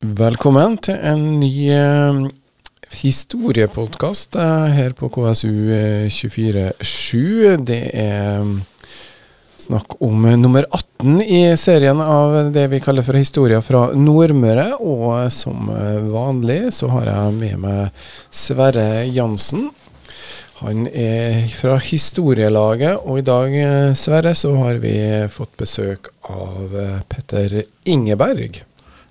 [0.00, 2.20] Velkommen til en ny eh,
[3.02, 7.58] historiepodkast eh, her på KSU eh, 247.
[7.68, 8.54] Det er mm,
[9.60, 14.78] snakk om eh, nummer 18 i serien av det vi kaller for historier fra Nordmøre.
[14.80, 15.68] Og som
[16.08, 19.68] vanlig så har jeg med meg Sverre Jansen.
[20.62, 23.60] Han er fra historielaget, og i dag,
[24.00, 24.96] Sverre, så har vi
[25.28, 26.72] fått besøk av
[27.12, 28.62] Petter Ingeberg.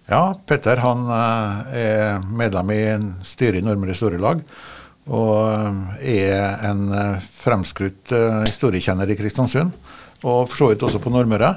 [0.09, 2.81] Ja, Petter han eh, er medlem i
[3.29, 4.41] styret i Nordmøre Historielag.
[5.05, 6.87] Og eh, er en
[7.21, 9.75] fremskrutt eh, historiekjenner i Kristiansund,
[10.23, 11.55] og for så vidt også på Nordmøre.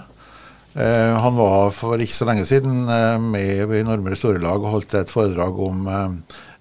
[0.73, 2.87] Han var for ikke så lenge siden
[3.29, 5.83] med i Nordmøre Historielag og holdt et foredrag om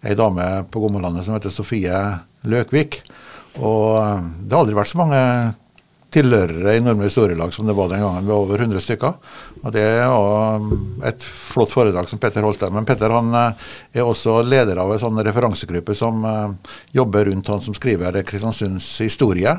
[0.04, 2.02] ei dame på Gommalandet som heter Sofie
[2.44, 2.98] Løkvik.
[3.64, 3.96] Og
[4.44, 5.22] det har aldri vært så mange
[6.12, 8.26] tilhørere i Nordmøre Historielag som det var den gangen.
[8.26, 9.14] med over 100 stykker.
[9.64, 12.72] Og Det er et flott foredrag som Petter holdt der.
[12.72, 13.54] Men Petter han eh,
[13.94, 19.00] er også leder av en sånn referansegruppe som eh, jobber rundt han som skriver Kristiansunds
[19.00, 19.56] historie.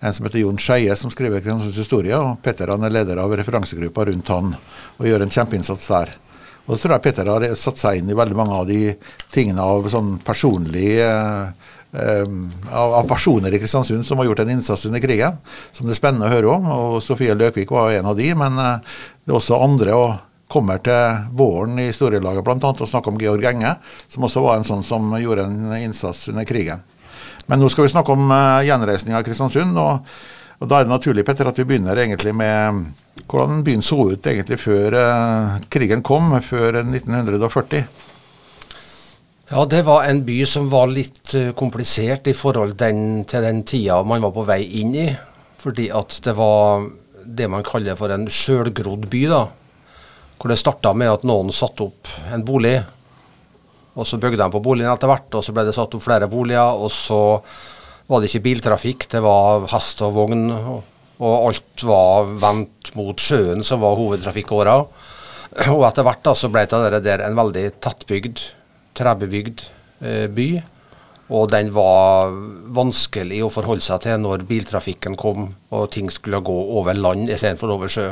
[0.00, 2.16] En som heter Jon Skeie som skriver Kristiansunds historie.
[2.16, 4.54] Og Petter han er leder av referansegruppa rundt han
[4.98, 6.16] og gjør en kjempeinnsats der.
[6.66, 8.94] Og så tror jeg Petter har satt seg inn i veldig mange av de
[9.32, 14.50] tingene av sånn personlig eh, Um, av, av, personer i Kristiansund som har gjort en
[14.54, 15.40] innsats under krigen,
[15.74, 16.68] som det er spennende å høre om.
[16.70, 18.76] og Sofie Løkvik var en av de, men uh,
[19.24, 19.94] det er også andre.
[19.94, 20.18] og
[20.50, 22.58] kommer til våren i historielaget bl.a.
[22.58, 23.76] og snakker om Georg Enge,
[24.10, 26.82] som også var en sånn som gjorde en innsats under krigen.
[27.46, 29.78] Men nå skal vi snakke om uh, gjenreisninga av Kristiansund.
[29.78, 30.10] Og,
[30.58, 32.90] og, Da er det naturlig Petter, at vi begynner egentlig med
[33.30, 37.86] hvordan byen så ut egentlig før uh, krigen kom, før 1940.
[39.50, 43.64] Ja, det var en by som var litt uh, komplisert i forhold den, til den
[43.66, 45.08] tida man var på vei inn i.
[45.58, 46.84] Fordi at det var
[47.26, 49.24] det man kaller for en sjølgrodd by.
[49.32, 49.40] da.
[50.38, 52.76] Hvor det starta med at noen satte opp en bolig.
[53.98, 56.30] Og så bygde de på boligen etter hvert, og så ble det satt opp flere
[56.30, 56.78] boliger.
[56.78, 57.20] Og så
[58.06, 60.46] var det ikke biltrafikk, det var hest og vogn.
[60.54, 60.78] Og,
[61.18, 64.78] og alt var vendt mot sjøen, som var hovedtrafikkåra.
[65.74, 68.46] Og etter hvert da, så ble det der en veldig tettbygd
[68.98, 69.64] trebebygd
[70.00, 70.50] eh, by.
[71.30, 72.32] Og den var
[72.74, 77.76] vanskelig å forholde seg til når biltrafikken kom og ting skulle gå over land istedenfor
[77.76, 78.08] over sjø.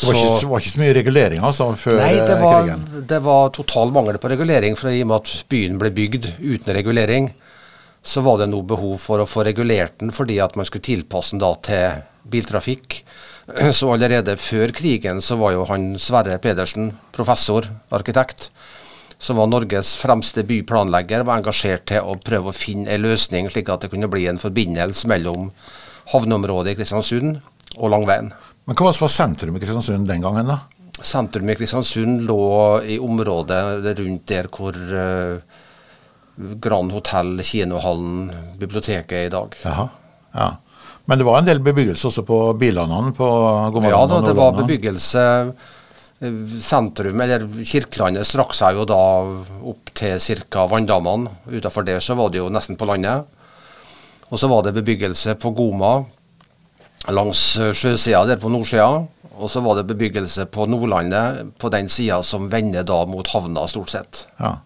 [0.00, 3.06] Det var, ikke, var ikke så mye regulering altså, før nei, det eh, var, krigen?
[3.10, 4.78] det var total mangel på regulering.
[4.78, 7.30] For i og med at byen ble bygd uten regulering,
[8.02, 11.34] så var det nå behov for å få regulert den fordi at man skulle tilpasse
[11.34, 12.00] den da til
[12.32, 13.02] biltrafikk.
[13.76, 18.48] Så allerede før krigen så var jo han Sverre Pedersen, professor, arkitekt,
[19.20, 23.68] som var Norges fremste byplanlegger, var engasjert til å prøve å finne en løsning slik
[23.68, 25.50] at det kunne bli en forbindelse mellom
[26.14, 27.36] havneområdet i Kristiansund
[27.76, 28.30] og Langveien.
[28.64, 30.48] Men Hva var sentrum i Kristiansund den gangen?
[30.48, 30.62] da?
[31.04, 32.46] Sentrum i Kristiansund lå
[32.80, 33.60] i området
[34.00, 35.36] rundt der hvor uh,
[36.64, 38.30] Grand Hotell, kinohallen,
[38.60, 39.56] biblioteket er i dag.
[39.64, 39.88] Jaha,
[40.32, 40.48] ja.
[41.04, 43.28] Men det var en del bebyggelse også på bilandene på
[43.74, 43.92] Gommaland?
[43.92, 45.24] Ja, da, det var bebyggelse
[46.20, 49.00] sentrum, eller Kirkelandet, strakk seg jo da
[49.72, 50.20] opp til
[50.52, 50.66] ca.
[50.68, 51.32] Vanndammene.
[51.48, 53.24] Utenfor der så var det jo nesten på landet.
[54.30, 56.00] Og så var det bebyggelse på Goma
[57.08, 59.06] langs sjøsida der på nordsida.
[59.40, 63.64] Og så var det bebyggelse på Nordlandet på den sida som vender da mot havna,
[63.72, 64.26] stort sett.
[64.36, 64.58] Ja.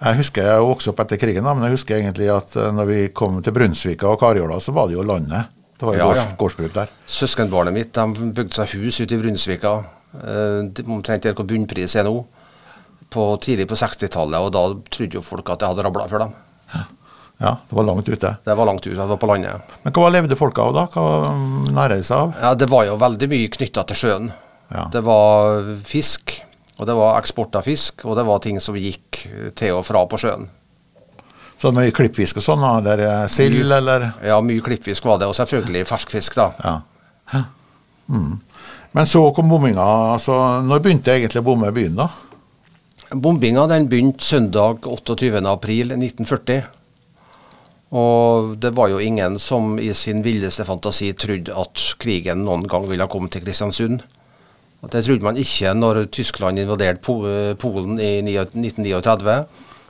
[0.00, 2.86] Jeg husker jeg vokste opp etter krigen, da, men jeg husker egentlig at eh, når
[2.88, 5.52] vi kom til Brunsvika og Karjola, så var det jo landet.
[5.76, 6.24] Det var jo ja.
[6.40, 6.92] gårdsbruk der.
[7.08, 9.74] Søskenbarnet mitt de bygde seg hus ute i Brunsvika.
[10.12, 12.14] Omtrent der hvor bunnpris er nå.
[13.10, 14.62] På, tidlig på 60-tallet, og da
[14.94, 16.34] trodde jo folk at det hadde rabla for dem.
[17.40, 18.34] Ja, det var langt ute.
[18.44, 19.72] Det var langt ute, det var på landet.
[19.82, 20.84] Men hva levde folk av da?
[20.92, 21.32] Hva
[21.72, 22.34] næra de seg av?
[22.36, 24.30] Ja, Det var jo veldig mye knytta til sjøen.
[24.70, 24.84] Ja.
[24.92, 26.36] Det var fisk,
[26.76, 29.22] og det var eksport av fisk, og det var ting som gikk
[29.56, 30.50] til og fra på sjøen.
[31.60, 34.06] Så mye klippfisk og sånn, eller eh, sild, eller?
[34.24, 36.52] Ja, mye klippfisk var det, og selvfølgelig ferskfisk, da.
[36.60, 37.42] Ja.
[38.10, 38.38] Mm.
[38.92, 39.84] Men så kom bombinga.
[40.16, 40.34] altså
[40.66, 42.08] Når begynte egentlig å bomme byen, da?
[43.10, 46.62] Bombinga den begynte søndag 28.4.1940.
[47.90, 52.86] Og det var jo ingen som i sin villeste fantasi trodde at krigen noen gang
[52.90, 54.04] ville komme til Kristiansund.
[54.80, 57.02] Og det trodde man ikke når Tyskland invaderte
[57.60, 59.40] Polen i 1939.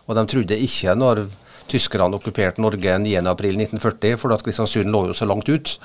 [0.08, 1.26] Og de trodde ikke når
[1.70, 5.76] tyskerne okkuperte Norge 9.4.1940, for at Kristiansund lå jo så langt ut.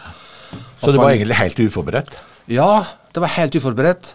[0.79, 2.15] Så det var man, egentlig helt uforberedt?
[2.51, 4.11] Ja, det var helt uforberedt.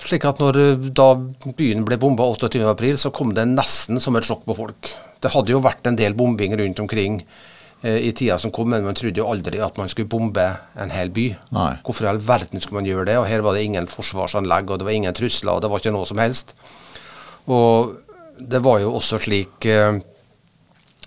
[0.00, 1.12] Slik at når eh, da
[1.58, 4.92] byen ble bomba 28.4, så kom det nesten som et sjokk på folk.
[5.20, 7.20] Det hadde jo vært en del bombing rundt omkring
[7.82, 10.46] eh, i tida som kom, men man trodde jo aldri at man skulle bombe
[10.80, 11.26] en hel by.
[11.54, 11.72] Nei.
[11.86, 13.18] Hvorfor i all verden skulle man gjøre det?
[13.20, 15.94] Og Her var det ingen forsvarsanlegg, og det var ingen trusler, og det var ikke
[15.94, 16.56] noe som helst.
[17.50, 17.94] Og
[18.40, 20.00] det var jo også slik eh,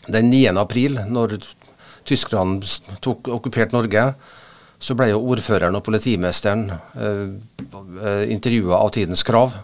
[0.05, 0.45] den 9.
[0.61, 1.39] april, når
[2.05, 2.61] tyskerne
[3.01, 4.11] tok okkupert Norge,
[4.83, 7.27] så ble jo ordføreren og politimesteren eh,
[7.63, 9.55] eh, intervjua av Tidens Krav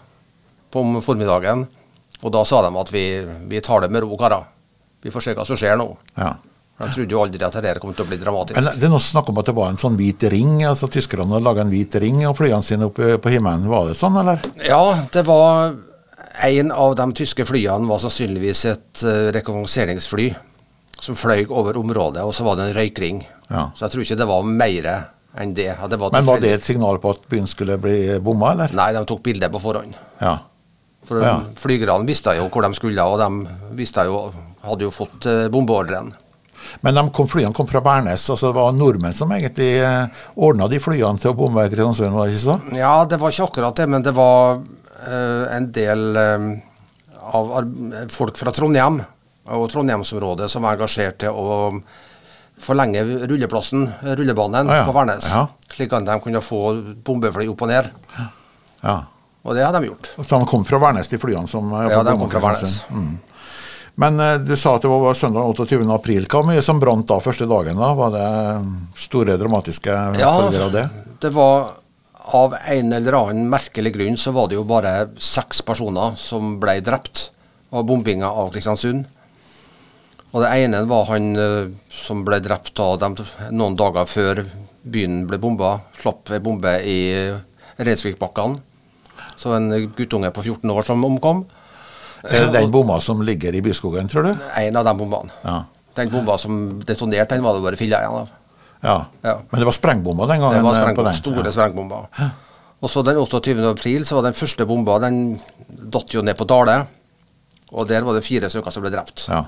[0.72, 1.66] på om formiddagen.
[2.20, 3.04] Og da sa de at vi,
[3.50, 4.46] vi tar det med ro, karer.
[5.00, 5.88] Vi får se hva som skjer nå.
[6.16, 6.34] Ja.
[6.80, 8.56] De trodde jo aldri at dette kom til å bli dramatisk.
[8.56, 10.62] Men det er noe snakk om at det var en sånn hvit ring.
[10.64, 13.66] altså Tyskerne hadde laga en hvit ring og flyene sine oppe på himmelen.
[13.68, 14.40] Var det sånn, eller?
[14.64, 14.82] Ja,
[15.12, 15.76] det var
[16.40, 20.28] En av de tyske flyene var sannsynligvis et uh, rekognoseringsfly
[21.02, 23.18] som fløy over området, og så var det en røykring.
[23.50, 23.64] Ja.
[23.74, 24.90] Så jeg tror ikke det var mer
[25.40, 25.72] enn det.
[25.90, 28.72] Det var Men var det et signal på at byen skulle bli bomma, eller?
[28.74, 29.94] Nei, de tok bilde på forhånd.
[30.22, 30.38] Ja.
[31.06, 31.36] For Ja.
[31.58, 34.30] Flygerne visste jo hvor de skulle, og de visste jo,
[34.62, 36.12] hadde jo fått uh, bombeordren.
[36.84, 38.28] Men de kom, flyene kom fra Værnes.
[38.30, 42.28] altså Det var nordmenn som egentlig eh, ordna de flyene til å bombe Kristiansund, var
[42.28, 42.58] det ikke så?
[42.76, 44.60] Ja, det var ikke akkurat det, men det var
[45.08, 46.44] eh, en del eh,
[47.32, 47.50] av
[48.12, 49.00] folk fra Trondheim
[49.50, 51.80] og Trondheimsområdet som var engasjert til å
[52.60, 53.86] forlenge rulleplassen,
[54.18, 54.84] rullebanen Ah, ja.
[54.88, 55.26] på Værnes.
[55.32, 55.46] Ja.
[55.72, 56.60] Slik at de kunne få
[57.06, 57.90] bombefly opp og ned.
[58.84, 58.98] Ja.
[59.44, 60.10] Og det har de gjort.
[60.20, 62.82] Så de kom fra Værnes, de flyene som eh, Ja, de kom fra Værnes.
[62.92, 63.18] Mm.
[64.00, 65.80] Men eh, du sa at det var søndag 28.
[65.92, 66.26] april.
[66.30, 67.80] Hva mye som brant da første dagen?
[67.80, 67.90] da?
[67.96, 68.70] Var det eh,
[69.08, 70.86] store dramatiske følger av det?
[71.20, 71.70] det var
[72.36, 76.76] av en eller annen merkelig grunn så var det jo bare seks personer som ble
[76.84, 77.30] drept
[77.74, 79.04] av bombinga av Kristiansund.
[80.30, 83.16] Og det ene var han eh, som ble drept av dem
[83.50, 84.44] noen dager før
[84.86, 85.78] byen ble bomba.
[85.98, 86.98] Slapp ei bombe i
[87.80, 88.60] Reinsvikbakkene.
[89.40, 91.42] Så en guttunge på 14 år som omkom.
[92.22, 94.32] Er det den bomma som ligger i Byskogen, tror du?
[94.60, 95.32] En av de bombene.
[95.44, 95.62] Ja.
[95.96, 98.28] Den bomba som detonerte, den var det bare filla igjen av.
[98.84, 98.96] ja.
[99.24, 99.34] Ja.
[99.50, 100.56] Men det var sprengbomber den gangen?
[100.60, 101.52] Det var eh, sprengbomber, store Ja.
[101.56, 102.30] sprengbomber.
[102.80, 103.56] Og så den 28.
[103.70, 105.36] april så var den første bomba, den
[105.68, 106.76] datt jo ned på Dale.
[107.72, 109.26] Og der var det fire stykker som ble drept.
[109.28, 109.42] Ja.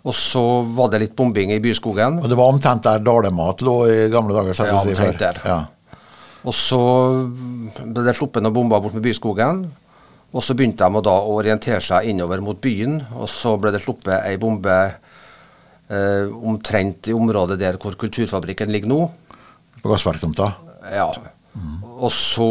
[0.00, 0.42] Og så
[0.76, 2.22] var det litt bombing i Byskogen.
[2.22, 4.56] Og det var omtrent der Dalemat lå i gamle dager?
[4.64, 5.40] Ja, omtrent der.
[5.44, 5.60] Ja.
[6.48, 6.80] Og så
[7.28, 9.66] ble det sluppet noen bomber bort med Byskogen.
[10.30, 12.96] Og så begynte de å da orientere seg innover mot byen.
[13.18, 18.94] Og så ble det sluppet ei bombe eh, omtrent i området der hvor Kulturfabrikken ligger
[18.94, 19.02] nå.
[19.82, 20.52] På gassverktomta?
[20.94, 21.10] Ja.
[22.00, 22.48] Og så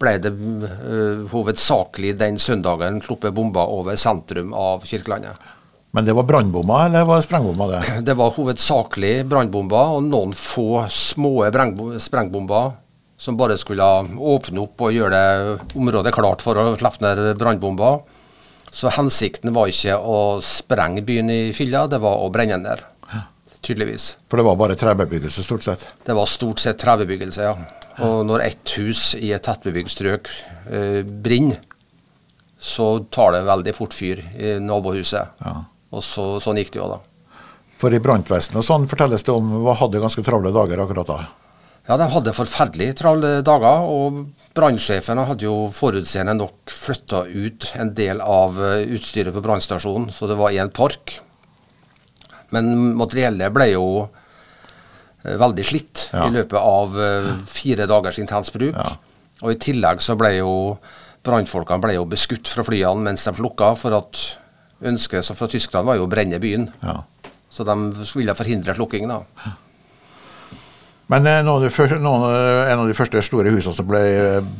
[0.00, 5.38] ble det uh, hovedsakelig den søndagen sluppet bomber over sentrum av Kirkelandet.
[5.94, 7.70] Men det var brannbomber, eller var det sprengbommer?
[7.70, 8.00] det?
[8.08, 11.44] Det var hovedsakelig brannbomber og noen få små
[12.02, 12.72] sprengbomber
[13.16, 13.86] som bare skulle
[14.18, 18.00] åpne opp og gjøre det området klart for å slippe ned brannbomber.
[18.74, 22.82] Så hensikten var ikke å sprenge byen i filla, det var å brenne den der.
[23.64, 24.16] Tydeligvis.
[24.28, 25.86] For det var bare trebebyggelse, stort sett?
[26.04, 27.54] Det var stort sett trebebyggelse, ja.
[28.04, 30.26] Og når ett hus i et tettbebygd strøk
[30.66, 31.62] eh, brenner,
[32.58, 35.38] så tar det veldig fort fyr i nabohuset.
[35.44, 35.54] Ja.
[35.94, 37.00] Og så, sånn gikk det jo da.
[37.80, 41.18] For i brannvesenet og sånn fortelles det om hva hadde ganske travle dager akkurat da.
[41.84, 44.22] Ja, de hadde forferdelig travle dager, og
[44.56, 50.30] brannsjefen hadde jo forutseende nok flytta ut en del av eh, utstyret på brannstasjonen, så
[50.30, 51.18] det var i en park.
[52.54, 56.24] Men materiellet ble jo eh, veldig slitt Ja.
[56.28, 58.72] i løpet av eh, fire dagers intens bruk.
[58.72, 58.94] Ja.
[59.44, 60.54] Og i tillegg så ble jo
[61.24, 64.22] brannfolkene beskutt fra flyene mens de slukka, for at
[64.84, 66.68] ønsket så fra Tyskland var jo å brenne byen.
[66.82, 67.00] Ja.
[67.54, 67.74] Så de
[68.14, 69.20] ville forhindre slukking, da.
[71.12, 73.86] Men eh, noen av de første, noen, eh, en av de første store husene som
[73.88, 74.00] ble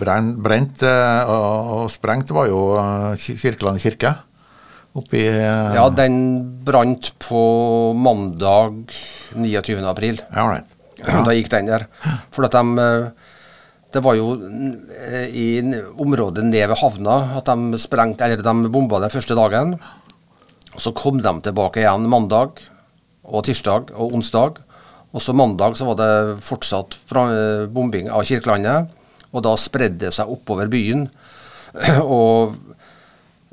[0.01, 4.13] brent, brent eh, og, og sprengt, var jo eh, Kirkeland kirke.
[4.95, 6.19] Oppi eh, Ja, den
[6.67, 7.41] brant på
[7.97, 8.93] mandag
[9.35, 9.81] 29.
[9.91, 10.21] april.
[10.29, 10.69] ja, right.
[11.05, 11.89] Da gikk den der.
[12.33, 13.09] For at de eh,
[13.95, 15.47] Det var jo eh, i
[16.03, 19.77] området ned ved havna at de sprengte, eller de bomba den første dagen.
[20.75, 22.61] Og Så kom de tilbake igjen mandag
[23.25, 24.59] og tirsdag og onsdag.
[25.15, 28.91] Og så mandag så var det fortsatt eh, bombing av Kirkelandet.
[29.35, 31.07] Og da spredde det seg oppover byen.
[32.03, 32.57] Og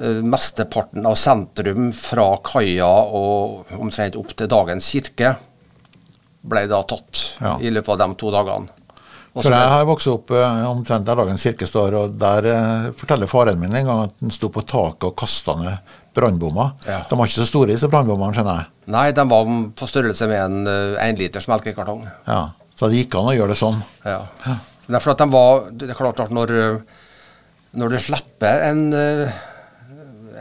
[0.01, 5.35] eh, mesteparten av sentrum fra kaia og omtrent opp til dagens kirke
[6.41, 7.57] ble da tatt Ja.
[7.61, 8.73] i løpet av de to dagene.
[9.31, 12.49] Også For jeg har vokst opp eh, omtrent der dagens kirke står, og der
[12.97, 16.73] forteller faren min en gang at han sto på taket og kasta ned brannbommer.
[16.87, 17.01] Ja.
[17.09, 18.71] De var ikke så store, disse brannbommene, skjønner jeg.
[18.91, 22.03] Nei, de var på størrelse med en uh, enliters melkekartong.
[22.27, 22.41] Ja.
[22.75, 23.79] Så det gikk an å gjøre det sånn.
[24.07, 24.23] Ja.
[24.87, 27.03] Det er de var, det er klart at når, eh,
[27.77, 29.35] når du slipper en, eh,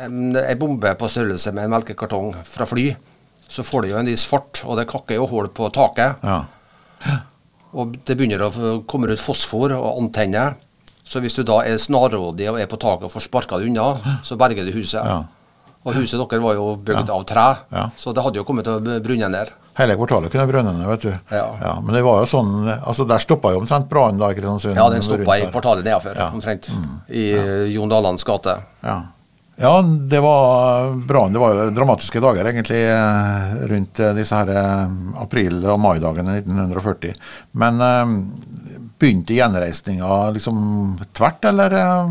[0.06, 2.88] en, en bombe på størrelse med en melkekartong fra fly,
[3.44, 6.24] så får det jo en viss fart, og det kakker jo hull på taket.
[6.24, 7.18] Ja.
[7.76, 10.56] Og det begynner å komme ut fosfor og antenner.
[11.06, 14.18] Så hvis du da er snarrådig og er på taket og får sparka det unna,
[14.26, 15.02] så berger du huset.
[15.02, 15.24] Ja.
[15.84, 17.86] Og huset deres var jo bygd av tre, Ja.
[17.96, 19.48] så det hadde jo kommet til å brunne ned.
[19.78, 21.12] Hele kvartalet kunne brenne ned, vet du.
[21.32, 21.78] Ja.
[21.80, 22.50] Men det var jo sånn
[22.84, 24.76] altså Der stoppa jo omtrent brannen da i Kristiansund.
[24.76, 26.28] Ja, den stoppa i kvartalet nedenfor, Ja.
[26.28, 26.34] Mm.
[26.34, 26.68] omtrent.
[27.08, 28.58] I Jon Dalands gate.
[28.84, 28.98] Ja.
[29.56, 31.32] ja, det var brann.
[31.32, 34.86] Det var jo dramatiske dager, egentlig, eh, rundt eh, disse her eh,
[35.22, 37.14] april- og maidagene 1940.
[37.54, 37.78] Men
[39.00, 41.70] begynte gjenreisninga liksom tvert, eller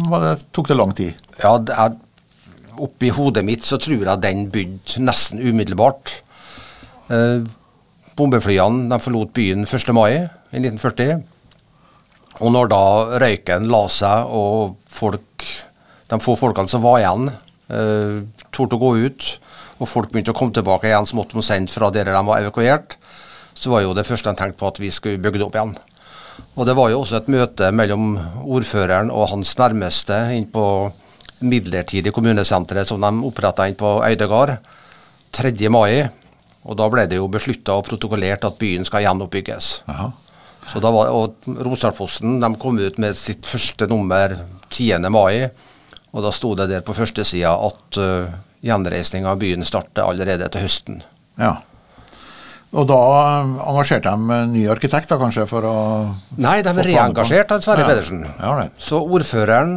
[0.10, 1.14] var det, tok det lang tid?
[1.44, 1.94] Ja, det er,
[2.86, 6.20] oppi hodet mitt så tror jeg den begynte nesten umiddelbart.
[7.10, 7.42] Eh,
[8.20, 9.94] bombeflyene de forlot byen 1.
[9.96, 11.24] mai i 1940.
[12.40, 12.84] Og når da
[13.22, 15.46] røyken la seg og folk,
[16.10, 17.30] de få folkene som var igjen,
[17.70, 18.22] eh,
[18.56, 19.30] torde å gå ut,
[19.80, 22.40] og folk begynte å komme tilbake igjen som måtte de sendt fra der de var
[22.40, 22.96] evakuert,
[23.56, 25.76] så var jo det første de tenkte på at vi skulle bygge det opp igjen.
[26.56, 30.64] Og det var jo også et møte mellom ordføreren og hans nærmeste inn på
[31.42, 34.58] midlertidig kommunesenteret som de oppretta inn på Øydegard
[35.36, 35.54] 3.
[35.72, 36.10] mai.
[36.70, 39.70] Og da ble det jo beslutta og protokollert at byen skal gjenoppbygges.
[39.88, 40.10] Jaha.
[40.70, 44.36] Så da var, og Rosenborg-Posten de kom ut med sitt første nummer
[44.70, 45.00] 10.
[45.10, 45.48] mai,
[46.14, 48.28] og da sto det der på førstesida at uh,
[48.66, 51.00] gjenreisninga av byen starter allerede til høsten.
[51.42, 51.56] Ja.
[52.70, 55.76] Og da eh, engasjerte de ny arkitekt, da kanskje, for å
[56.38, 57.88] Nei, de få er planer på- reengasjert av Sverre Ja.
[57.90, 58.20] Pedersen.
[58.28, 58.76] Ja, right.
[58.78, 59.72] Så ordføreren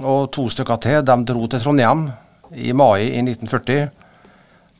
[0.00, 2.06] og to stykker til de dro til Trondheim
[2.52, 3.90] i mai i 1940.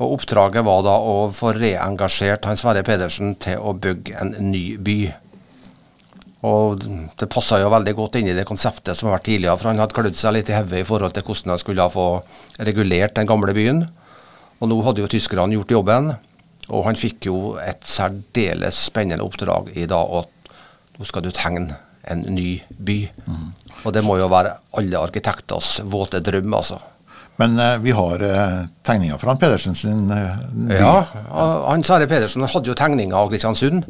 [0.02, 4.64] Og oppdraget var da å få reengasjert Hans Sverre Pedersen til å bygge en ny
[4.82, 4.98] by.
[6.48, 6.82] Og
[7.20, 9.78] det passa jo veldig godt inn i det konseptet som har vært tidligere, for han
[9.78, 12.06] hadde klødd seg litt i hodet i forhold til hvordan han skulle få
[12.66, 13.84] regulert den gamle byen.
[14.58, 16.12] Og nå hadde jo tyskerne gjort jobben,
[16.72, 20.28] og han fikk jo et særdeles spennende oppdrag i dag Og
[20.98, 21.74] nå skal du tegne
[22.10, 22.98] en ny by.
[23.84, 26.80] Og det må jo være alle arkitekters våte drøm, altså.
[27.40, 30.76] Men eh, vi har eh, tegninger fra Pedersen sin eh, by.
[30.76, 30.96] Ja,
[31.68, 33.86] han Sverre Pedersen hadde jo tegninger av Kristiansund,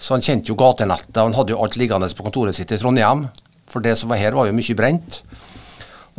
[0.00, 1.20] så han kjente jo gatenettet.
[1.20, 3.28] Han hadde jo alt liggende på kontoret sitt i Trondheim,
[3.70, 5.22] for det som var her, var jo mye brent.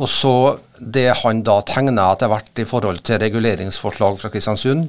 [0.00, 0.34] Og så
[0.80, 4.88] det han da tegna etter hvert i forhold til reguleringsforslag fra Kristiansund,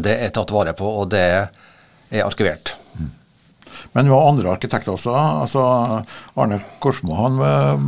[0.00, 2.76] det er tatt vare på, og det er arkivert.
[3.94, 5.12] Men vi har andre arkitekter også.
[5.14, 5.62] altså
[6.34, 7.38] Arne Korsmo han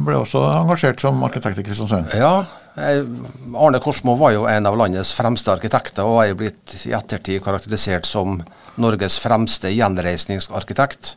[0.06, 2.14] ble også engasjert som arkitekt i Kristiansund.
[2.14, 2.44] Ja,
[2.76, 8.06] Arne Korsmo var jo en av landets fremste arkitekter, og er blitt i ettertid karakterisert
[8.06, 8.42] som
[8.78, 11.16] Norges fremste gjenreisningsarkitekt.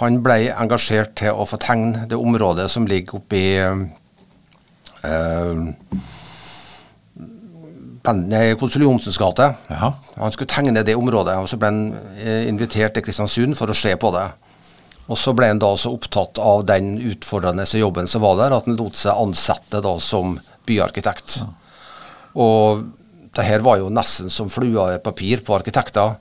[0.00, 3.78] Han ble engasjert til å få tegne det området som ligger oppi eh,
[8.02, 9.54] Konsul Johnsens gate.
[9.68, 9.92] Ja.
[10.16, 11.82] Han skulle tegne det området, og så ble han
[12.16, 14.28] eh, invitert til Kristiansund for å se på det.
[15.10, 18.68] Og så ble han da så opptatt av den utfordrende jobben som var der, at
[18.68, 20.38] han lot seg ansette da som
[20.68, 21.40] byarkitekt.
[22.38, 22.86] Og
[23.34, 26.16] det her var jo nesten som flua i papir på arkitekter.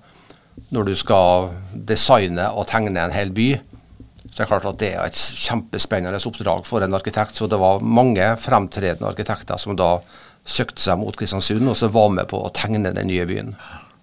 [0.74, 3.52] Når du skal designe og tegne en hel by,
[4.30, 7.38] så det er klart at det er et kjempespennende oppdrag for en arkitekt.
[7.38, 9.98] Så det var mange fremtredende arkitekter som da
[10.50, 13.54] søkte seg mot Kristiansund, og så var med på å tegne den nye byen.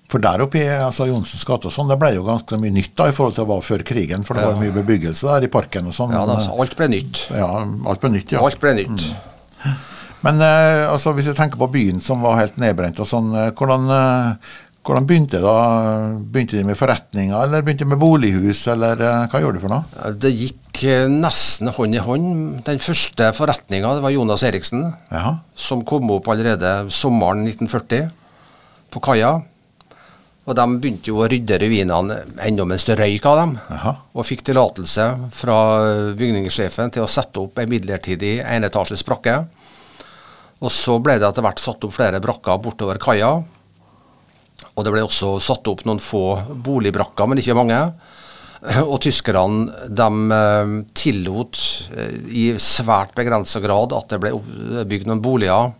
[0.06, 2.92] For der oppe i altså Johnsens gate og sånn, det ble jo ganske mye nytt
[2.98, 4.22] da i forhold til det var før krigen.
[4.26, 6.14] For det var mye bebyggelse der i parken og sånn.
[6.14, 7.24] Ja, da, så alt ble nytt.
[7.32, 7.48] eh, ja,
[7.90, 8.44] alt ble nytt, ja.
[8.46, 9.08] Alt ble nytt.
[10.26, 13.50] Men eh, altså, hvis jeg tenker på byen som var helt nedbrent og sånn, eh,
[13.58, 14.54] hvordan, eh,
[14.86, 15.54] hvordan begynte da?
[16.32, 19.74] Begynte de med forretninger, eller begynte de med bolighus, eller eh, hva gjorde du for
[19.74, 20.12] noe?
[20.22, 22.30] Det gikk eh, nesten hånd i hånd.
[22.68, 25.38] Den første forretninga var Jonas Eriksen, Jaha.
[25.58, 28.08] som kom opp allerede sommeren 1940
[28.94, 29.34] på kaia.
[30.46, 33.56] Og de begynte jo å rydde ruinene enda mens det røyk av dem.
[33.66, 33.96] Jaha.
[34.14, 39.40] Og fikk tillatelse fra eh, bygningssjefen til å sette opp en midlertidig enetasjes brakke.
[40.62, 43.34] Og så ble det etter hvert satt opp flere brakker bortover kaia.
[44.76, 46.24] Og det ble også satt opp noen få
[46.64, 47.80] boligbrakker, men ikke mange.
[48.90, 51.58] Og tyskerne de eh, tillot
[51.94, 54.32] eh, i svært begrensa grad at det ble
[54.88, 55.70] bygd noen boliger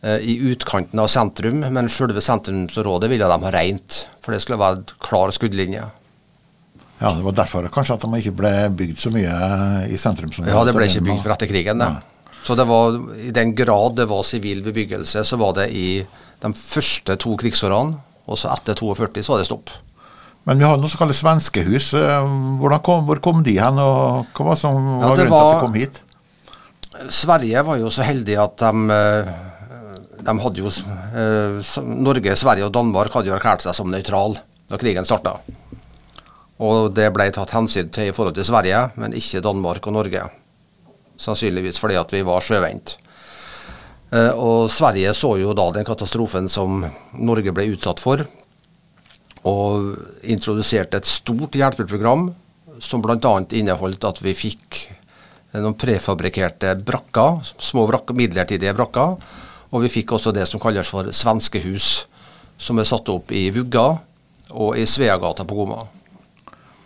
[0.00, 4.04] eh, i utkanten av sentrum, men selve sentrumsrådet ville de ha rent.
[4.22, 5.84] For det skulle være en klar skuddlinje.
[7.02, 9.34] Ja, Det var derfor kanskje at de ikke ble bygd så mye
[9.90, 10.30] i sentrum.
[10.32, 12.11] som Ja, det ble ikke bygd for etter krigen, det.
[12.42, 16.02] Så det var, i den grad det var sivil bebyggelse, så var det i
[16.42, 18.00] de første to krigsårene.
[18.30, 19.70] Og så etter 42 så var det stopp.
[20.46, 21.92] Men vi har noe som kalles svenskehus.
[21.98, 22.32] Eh,
[22.82, 25.62] kom, hvor kom de hen, og hva var som var ja, grunnen til at de
[25.62, 26.02] kom hit?
[27.12, 29.32] Sverige var jo så heldig at de, eh,
[30.22, 34.38] de hadde jo eh, Norge, Sverige og Danmark hadde jo erklært seg som nøytral
[34.70, 35.38] da krigen starta.
[36.62, 40.26] Og det ble tatt hensyn til i forhold til Sverige, men ikke Danmark og Norge.
[41.22, 42.96] Sannsynligvis fordi at vi var sjøvendt.
[44.12, 46.82] Eh, og Sverige så jo da den katastrofen som
[47.16, 48.26] Norge ble utsatt for,
[49.48, 52.28] og introduserte et stort hjelpeprogram
[52.82, 53.32] som bl.a.
[53.50, 54.82] inneholdt at vi fikk
[55.52, 59.16] noen prefabrikerte brakker, små brakker, midlertidige brakker.
[59.72, 62.06] Og vi fikk også det som kalles for svenskehus,
[62.60, 63.86] som er satt opp i Vugga
[64.52, 65.82] og i Sveagata på Goma.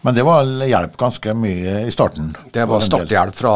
[0.06, 2.28] Men det var hjelp ganske mye i starten?
[2.54, 3.54] Det var starthjelp fra,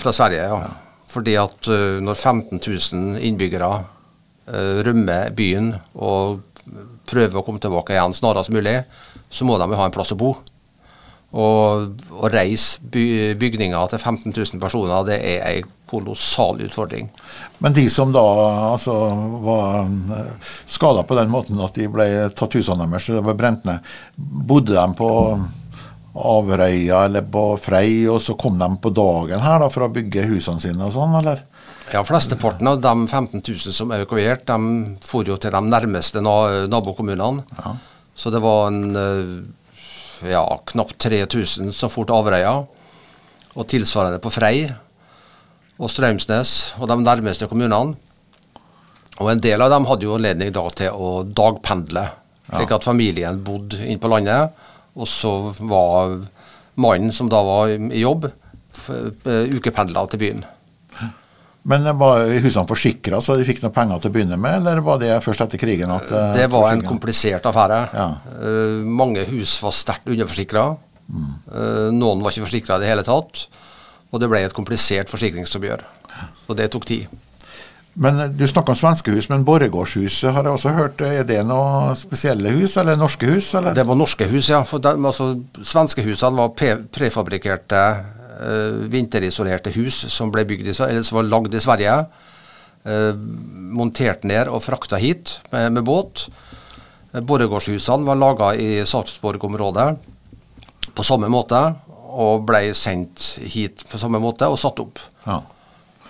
[0.00, 0.60] fra Sverige, ja.
[0.64, 1.02] ja.
[1.10, 6.40] Fordi at uh, når 15 000 innbyggere uh, rømmer byen og
[7.10, 8.78] prøver å komme tilbake igjen snarest mulig,
[9.28, 10.32] så må de jo ha en plass å bo.
[11.36, 17.12] Og å reise by, bygninger til 15 000 personer, det er en kolossal utfordring.
[17.60, 18.24] Men de som da
[18.72, 18.96] altså,
[19.44, 19.92] var
[20.64, 24.80] skada på den måten at de ble tatt husene deres, det var brent ned, bodde
[24.80, 25.10] de på
[26.14, 30.26] Averøya eller på Frei, og så kom de på dagen her da, for å bygge
[30.32, 31.44] husene sine og sånn, eller?
[31.92, 36.22] Ja, Flesteparten av de 15 000 som er evakuert, de for jo til de nærmeste
[36.22, 37.46] nabokommunene.
[37.58, 37.74] Ja.
[38.14, 42.54] Så det var en eh, ja, knapt 3000 som for til Averøya,
[43.50, 44.68] og tilsvarende på Frei
[45.80, 47.96] og Straumsnes og de nærmeste kommunene.
[49.20, 52.06] Og en del av dem hadde jo anledning da til å dagpendle,
[52.50, 54.59] slik at familien bodde inne på landet
[54.94, 56.18] og så var
[56.80, 58.30] mannen, som da var i jobb,
[58.88, 60.44] ukependla til byen.
[61.62, 65.00] Men var husene forsikra, så de fikk noe penger til å begynne med, eller var
[65.02, 65.92] det først etter krigen?
[65.92, 67.80] at eh, Det var en komplisert affære.
[67.92, 68.06] Ja.
[68.40, 70.64] Uh, mange hus var sterkt underforsikra.
[71.10, 71.26] Mm.
[71.50, 73.44] Uh, noen var ikke forsikra i det hele tatt.
[74.10, 75.84] Og det ble et komplisert forsikringsoppgjør.
[76.48, 77.20] Og det tok tid.
[77.94, 81.02] Men Du snakker om svenskehus, men Borregaardshuset har jeg også hørt.
[81.02, 83.50] Er det noe spesielle hus, eller norske hus?
[83.58, 83.74] Eller?
[83.74, 84.62] Det var norske hus, ja.
[84.66, 85.32] For de, altså,
[85.66, 86.54] Svenskehusene var
[86.94, 87.82] prefabrikerte,
[88.40, 91.98] uh, vinterisolerte hus som ble bygd i, eller som var lagd i Sverige.
[92.86, 93.12] Uh,
[93.76, 96.28] montert ned og frakta hit med, med båt.
[97.10, 99.92] Borregaardshusene var laga i Sarpsborg-området
[100.94, 101.58] på samme måte,
[102.10, 105.02] og ble sendt hit på samme måte og satt opp.
[105.26, 105.42] Ja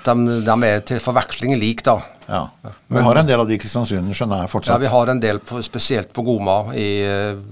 [0.04, 1.98] de, de, er til forveksling lik, da.
[2.30, 2.44] Ja.
[2.86, 4.76] Vi har en del av de i Kristiansund, skjønner jeg fortsatt?
[4.76, 7.42] Ja, vi har en del på, spesielt på Goma, i uh,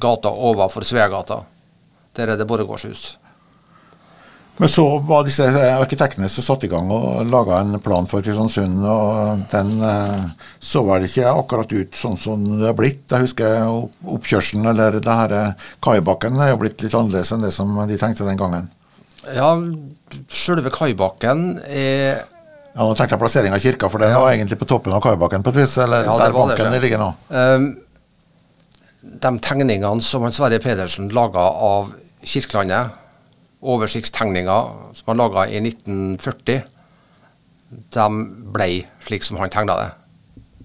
[0.00, 1.42] gata overfor Sveagata.
[2.14, 3.14] Der er det borregårdshus.
[4.56, 8.84] Men så var disse arkitektene som satte i gang og laga en plan for Kristiansund,
[8.86, 10.28] og den uh,
[10.62, 13.02] så vel ikke akkurat ut sånn som det har blitt.
[13.10, 13.66] Jeg husker
[14.14, 17.98] oppkjørselen, eller det her eh, kaibakken, er jo blitt litt annerledes enn det som de
[17.98, 18.70] tenkte den gangen.
[19.32, 19.48] Ja,
[20.28, 22.24] selve kaibakken er
[22.74, 24.18] ja, Nå tenkte jeg plassering av kirka, for den ja.
[24.18, 25.76] var egentlig på toppen av kaibakken på et vis?
[25.78, 27.10] Eller ja, der banken det, ligger nå?
[27.30, 27.68] Um,
[29.22, 31.92] de tegningene som Sverre Pedersen laga av
[32.26, 32.96] Kirkelandet,
[33.62, 36.64] oversiktstegninger som han laga i 1940,
[37.94, 38.08] de
[38.56, 38.68] ble
[39.06, 39.90] slik som han tegna det.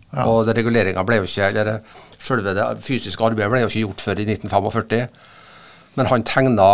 [0.10, 0.26] Ja.
[0.26, 1.82] Og reguleringa ble jo ikke eller
[2.20, 5.06] Selve det fysiske arbeidet ble jo ikke gjort før i 1945.
[5.96, 6.66] Men han tegna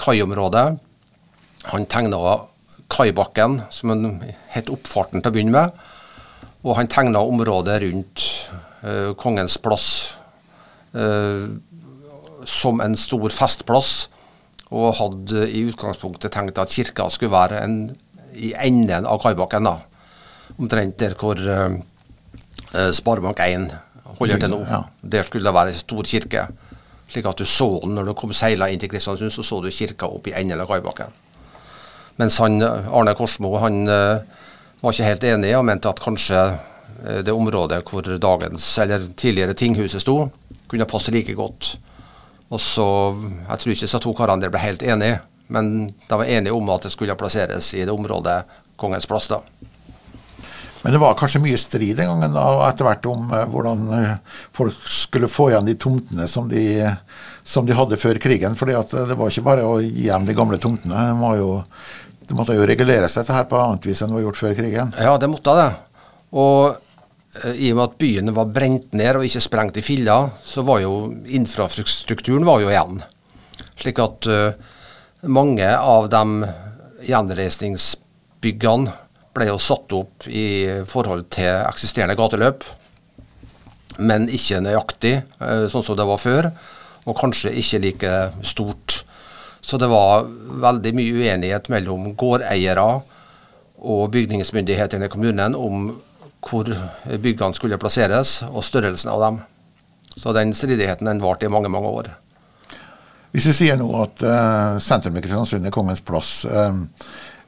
[0.00, 0.78] kaiområdet
[1.68, 2.40] han tegna
[2.90, 4.20] kaibakken, som han
[4.54, 5.82] het oppfarten til å begynne med.
[6.64, 8.24] Og han tegna området rundt
[8.84, 9.88] uh, Kongens plass
[10.96, 11.48] uh,
[12.48, 14.08] som en stor festplass.
[14.70, 17.78] Og hadde i utgangspunktet tenkt at kirka skulle være en,
[18.34, 19.66] i enden av kaibakken.
[19.66, 19.78] da.
[20.58, 23.70] Omtrent der hvor uh, Sparebank 1
[24.18, 24.60] holder til nå.
[24.68, 24.84] Ja.
[25.02, 26.46] Der skulle det være en stor kirke.
[27.10, 29.70] Slik at du så den når du kom seila inn til Kristiansund, så så du
[29.74, 31.10] kirka opp i enden av kaibakken.
[32.16, 34.20] Mens han, Arne Korsmo han uh,
[34.80, 39.56] var ikke helt enig og mente at kanskje uh, det området hvor dagens, eller tidligere
[39.56, 40.24] tinghuset sto,
[40.70, 41.74] kunne passe like godt.
[42.50, 42.86] Og så,
[43.48, 46.86] Jeg tror ikke disse to karene ble helt enige, men de var enige om at
[46.86, 48.42] det skulle plasseres i det området
[48.80, 49.28] Kongens plass.
[49.28, 49.40] da.
[50.82, 53.90] Men det var kanskje mye strid den gangen da, etter hvert om uh, hvordan
[54.56, 56.88] folk skulle få igjen de tomtene som de,
[57.50, 58.54] som de hadde før krigen.
[58.54, 61.10] fordi det var ikke bare å gi dem de gamle tomtene.
[61.10, 64.52] Det det måtte jo reguleres dette her på annet vis enn det var gjort før
[64.54, 64.92] krigen?
[65.02, 65.70] Ja, det måtte det.
[66.38, 70.30] Og uh, i og med at byen var brent ned og ikke sprengt i filler,
[70.46, 70.92] så var jo
[71.26, 73.02] infrastrukturen var jo igjen.
[73.82, 74.54] Slik at uh,
[75.26, 76.52] mange av de
[77.08, 78.94] gjenreisningsbyggene
[79.34, 80.46] ble jo satt opp i
[80.86, 82.62] forhold til eksisterende gateløp,
[83.98, 86.52] men ikke nøyaktig uh, sånn som det var før,
[87.06, 89.00] og kanskje ikke like stort
[89.60, 90.24] så det var
[90.64, 92.86] veldig mye uenighet mellom gårdeiere
[93.80, 95.92] og bygningsmyndighetene i kommunen om
[96.40, 96.70] hvor
[97.20, 99.38] byggene skulle plasseres, og størrelsen av dem.
[100.16, 102.08] Så den stridigheten den varte i mange, mange år.
[103.30, 106.72] Hvis vi sier nå at uh, sentrum i Kristiansund er Kongens plass, uh,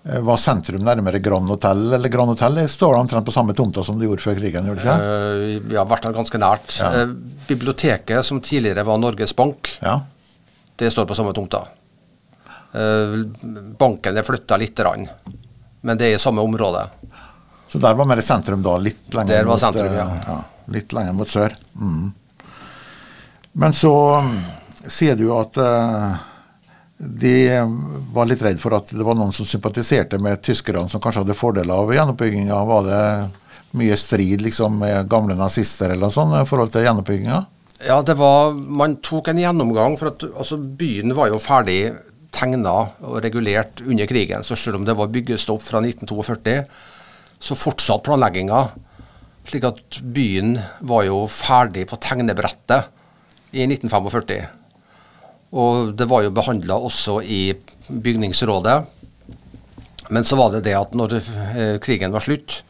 [0.02, 2.68] var sentrum nærmere Grand Hotel eller Grand Hotel?
[2.68, 4.66] Står det omtrent på samme tomta som det gjorde før krigen?
[4.66, 4.96] gjorde det ikke?
[4.98, 6.74] Uh, ja, i hvert fall ganske nært.
[6.80, 6.88] Ja.
[6.90, 7.12] Uh,
[7.46, 10.00] biblioteket, som tidligere var Norges Bank, ja.
[10.82, 11.62] det står på samme tomta.
[12.74, 13.22] Uh,
[13.78, 15.06] banken er flytta lite grann,
[15.86, 16.82] men det er i samme område.
[17.70, 18.74] Så der var mer sentrum da?
[18.82, 20.08] Litt lenger, mot, sentrum, ja.
[20.26, 20.40] ja.
[20.74, 21.54] litt lenger mot sør.
[21.78, 22.10] Mm.
[23.62, 24.34] Men så um,
[24.90, 25.62] sier du at
[27.02, 27.34] de
[28.14, 31.38] var litt redd for at det var noen som sympatiserte med tyskerne, som kanskje hadde
[31.38, 32.60] fordeler av gjenoppbygginga.
[32.68, 33.02] Var det
[33.80, 37.42] mye strid liksom, med gamle nazister eller sånt i forhold til gjenoppbygginga?
[37.82, 39.98] Ja, det var, man tok en gjennomgang.
[39.98, 41.80] for at altså, Byen var jo ferdig
[42.32, 44.46] tegna og regulert under krigen.
[44.46, 46.56] Så selv om det var byggestopp fra 1942,
[47.42, 48.62] så fortsatte planlegginga.
[49.50, 50.54] Slik at byen
[50.86, 52.92] var jo ferdig på tegnebrettet
[53.58, 54.61] i 1945.
[55.52, 57.52] Og det var jo behandla også i
[57.88, 58.76] bygningsrådet.
[60.12, 62.62] Men så var det det at når eh, krigen var slutt,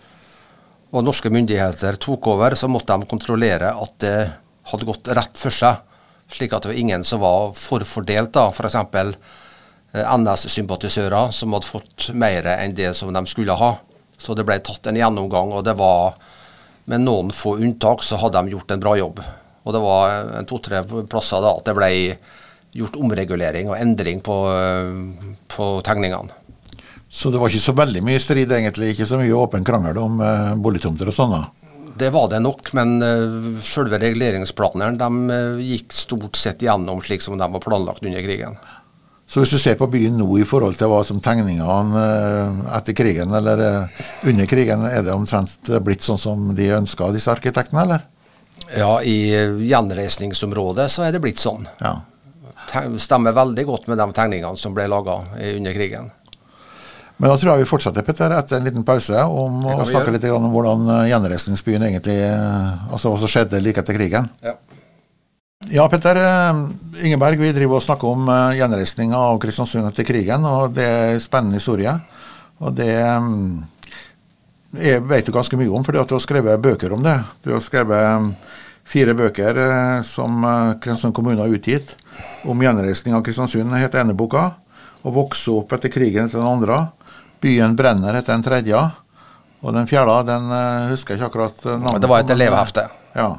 [0.92, 4.16] og norske myndigheter tok over, så måtte de kontrollere at det
[4.68, 5.80] hadde gått rett for seg.
[6.32, 8.34] Slik at det var ingen som var forfordelt.
[8.34, 8.76] da, F.eks.
[9.92, 13.72] Eh, NS-sympatisører som hadde fått mer enn det som de skulle ha.
[14.18, 16.18] Så det ble tatt en gjennomgang, og det var
[16.90, 19.20] med noen få unntak så hadde de gjort en bra jobb.
[19.62, 21.90] Og det var to-tre plasser da at det ble
[22.72, 24.36] gjort omregulering og endring på,
[25.52, 26.32] på tegningene.
[27.12, 28.94] Så det var ikke så veldig mye strid, egentlig?
[28.94, 31.34] Ikke så mye åpen krangel om uh, boligtomter og sånn?
[32.00, 37.20] Det var det nok, men uh, selve reguleringsplanene de, uh, gikk stort sett gjennom slik
[37.20, 38.56] som de var planlagt under krigen.
[39.32, 42.92] Så hvis du ser på byen nå i forhold til hva som tegningene eh, etter
[42.92, 47.86] krigen eller eh, under krigen, er det omtrent blitt sånn som de ønska, disse arkitektene,
[47.86, 48.04] eller?
[48.76, 49.32] Ja, i
[49.70, 51.64] gjenreisningsområdet så er det blitt sånn.
[51.80, 51.94] Ja.
[53.02, 55.18] Stemmer veldig godt med de tegningene som ble laga
[55.56, 56.10] under krigen.
[57.22, 60.24] Men da tror jeg vi fortsetter Petter, etter en liten pause om å snakke litt
[60.32, 64.26] om hvordan eh, gjenreisningsbyen egentlig Altså hva som skjedde like etter krigen.
[64.42, 64.56] Ja.
[65.70, 66.62] Ja, Petter eh,
[67.06, 70.48] Ingeberg, vi driver og snakker om gjenreisninga av Kristiansund etter krigen.
[70.48, 71.94] og Det er en spennende historie.
[72.62, 72.90] Og det
[74.72, 77.18] jeg vet du ganske mye om, fordi at du har skrevet bøker om det.
[77.44, 78.32] Du har skrevet
[78.88, 80.42] fire bøker uh, som
[80.78, 81.94] Kristiansund kommune har utgitt
[82.48, 83.74] om gjenreisning av Kristiansund.
[83.78, 84.50] Heter ene boka.
[85.02, 86.92] 'Å vokse opp etter krigen' heter den andre.
[87.42, 88.82] 'Byen brenner' heter den tredje.
[89.62, 90.50] Og den fjerde den
[90.90, 92.86] husker jeg ikke akkurat navnet Det var et elevhefte.
[93.14, 93.32] Ja.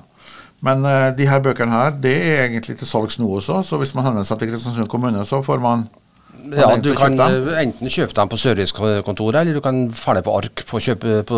[0.64, 3.60] Men uh, de her bøkene her, det er egentlig til salgs nå også.
[3.68, 5.88] Så hvis man henvender seg til Kristiansund kommune, så får man
[6.52, 10.80] ja, du kan enten kjøpe dem på servicekontoret, eller du kan dra på ark på,
[10.84, 11.38] kjøpe, på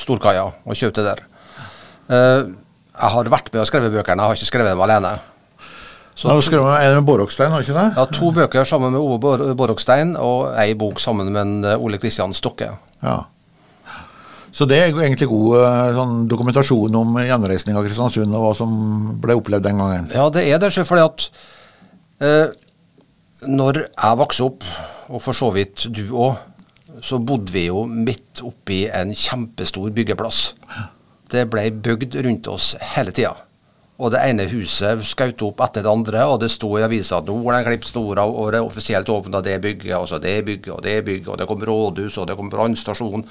[0.00, 1.22] Storkaia og kjøpe det der.
[2.12, 2.50] Uh,
[2.92, 5.12] jeg har vært med og skrevet bøkene, jeg har ikke skrevet dem alene.
[6.12, 7.86] Så, Nå skrev er det med Borokstein, har ikke det?
[7.96, 12.34] Ja, to bøker sammen med Ove Borokstein, og ei bok sammen med eh, Ole Kristian
[12.36, 12.68] Stokke.
[13.00, 13.22] Ja.
[14.52, 18.76] Så det er egentlig god eh, sånn, dokumentasjon om gjenreisning av Kristiansund og hva som
[19.24, 20.12] ble opplevd den gangen.
[20.12, 20.74] Ja, det er det.
[20.76, 21.26] Fordi at
[22.20, 22.52] eh,
[23.48, 24.68] når jeg vokste opp,
[25.08, 26.36] og for så vidt du òg,
[27.02, 30.52] så bodde vi jo midt oppi en kjempestor byggeplass.
[31.32, 33.32] Det ble bygd rundt oss hele tida.
[34.02, 37.28] Og det ene huset skjøt opp etter det andre, og det sto i avisa at
[37.28, 40.82] nå den klippet store, og det offisielt åpna det bygget, og så det bygget, og
[40.82, 43.24] det bygget, og det kom rådhus, og det kom brannstasjon,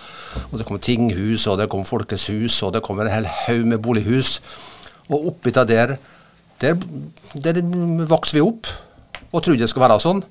[0.47, 3.65] og det kom tinghus, og det kom Folkets hus, og det kom en hel haug
[3.73, 4.37] med bolighus.
[5.09, 5.97] Og oppi der,
[6.61, 6.77] der,
[7.33, 7.61] der
[8.07, 8.69] vokste vi opp
[9.31, 10.23] og trodde det skulle være sånn.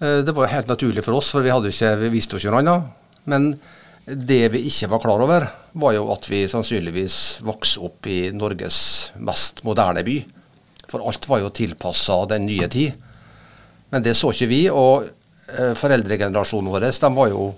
[0.00, 2.52] Eh, det var jo helt naturlig for oss, for vi, ikke, vi visste jo ikke
[2.52, 2.94] noe annet.
[3.28, 3.50] Men
[4.08, 8.78] det vi ikke var klar over, var jo at vi sannsynligvis vokste opp i Norges
[9.20, 10.16] mest moderne by.
[10.88, 12.96] For alt var jo tilpassa den nye tid.
[13.92, 14.62] Men det så ikke vi.
[14.72, 17.50] Og eh, foreldregenerasjonen vår de var jo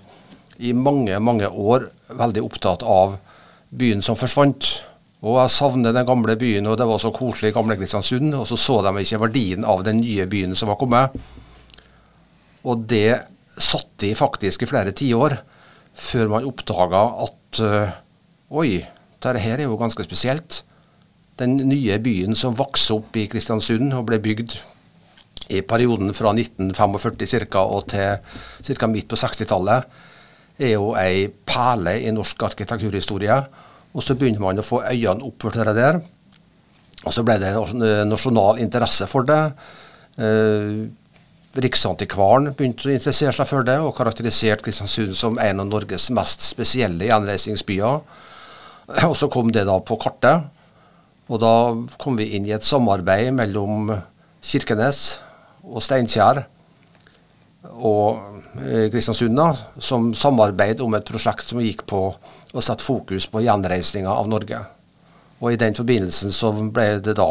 [0.61, 1.87] i mange, mange år
[2.19, 3.15] veldig opptatt av
[3.71, 4.67] byen som forsvant.
[5.21, 8.35] Og jeg savner den gamle byen, og det var så koselig i gamle Kristiansund.
[8.35, 11.15] Og så så de ikke verdien av den nye byen som var kommet.
[12.67, 13.21] Og det
[13.61, 15.37] satt de faktisk i flere tiår
[16.01, 17.97] før man oppdaga at uh,
[18.51, 18.81] Oi,
[19.23, 20.57] dette her er jo ganske spesielt.
[21.39, 24.57] Den nye byen som vokste opp i Kristiansund og ble bygd
[25.55, 27.63] i perioden fra 1945 ca.
[27.63, 28.89] og til ca.
[28.91, 29.87] midt på 60-tallet,
[30.59, 33.39] er jo ei perle i norsk arkitekturhistorie.
[33.95, 36.01] Og så begynner man å få øynene opp for det der.
[37.01, 37.55] Og så ble det
[38.07, 39.41] nasjonal interesse for det.
[41.51, 46.45] Riksantikvaren begynte å interessere seg for det, og karakteriserte Kristiansund som en av Norges mest
[46.47, 47.99] spesielle gjenreisningsbyer.
[49.09, 50.47] Og så kom det da på kartet.
[51.31, 51.53] Og da
[51.99, 53.91] kom vi inn i et samarbeid mellom
[54.43, 55.19] Kirkenes
[55.67, 56.41] og Steinkjer
[57.71, 58.17] og
[58.63, 59.39] eh, Kristiansund,
[59.79, 64.63] som samarbeid om et prosjekt som gikk på å sette fokus på gjenreisninga av Norge.
[65.41, 67.29] Og I den forbindelsen så ble det da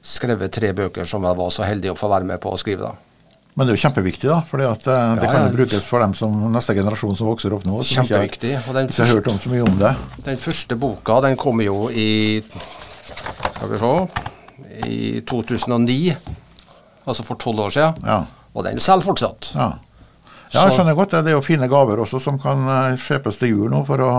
[0.00, 2.88] skrevet tre bøker som jeg var så heldig å få være med på å skrive.
[2.88, 3.09] da.
[3.54, 4.38] Men det er jo kjempeviktig, da.
[4.46, 7.82] For det Ja, kan jo brukes for dem som neste generasjon som vokser opp nå.
[7.82, 8.54] Som Kjempeviktig.
[8.68, 9.94] Og den ikke har hørt om så mye om det.
[10.24, 13.92] Den første boka den kom jo i Skal vi se
[14.86, 16.16] I 2009.
[17.06, 18.06] Altså for tolv år siden.
[18.06, 18.22] Ja.
[18.54, 19.50] Og den selger fortsatt.
[19.54, 19.72] Ja.
[20.52, 21.24] ja, jeg skjønner godt det.
[21.26, 24.10] Det er jo fine gaver også som kan eh, kjøpes til jul nå for å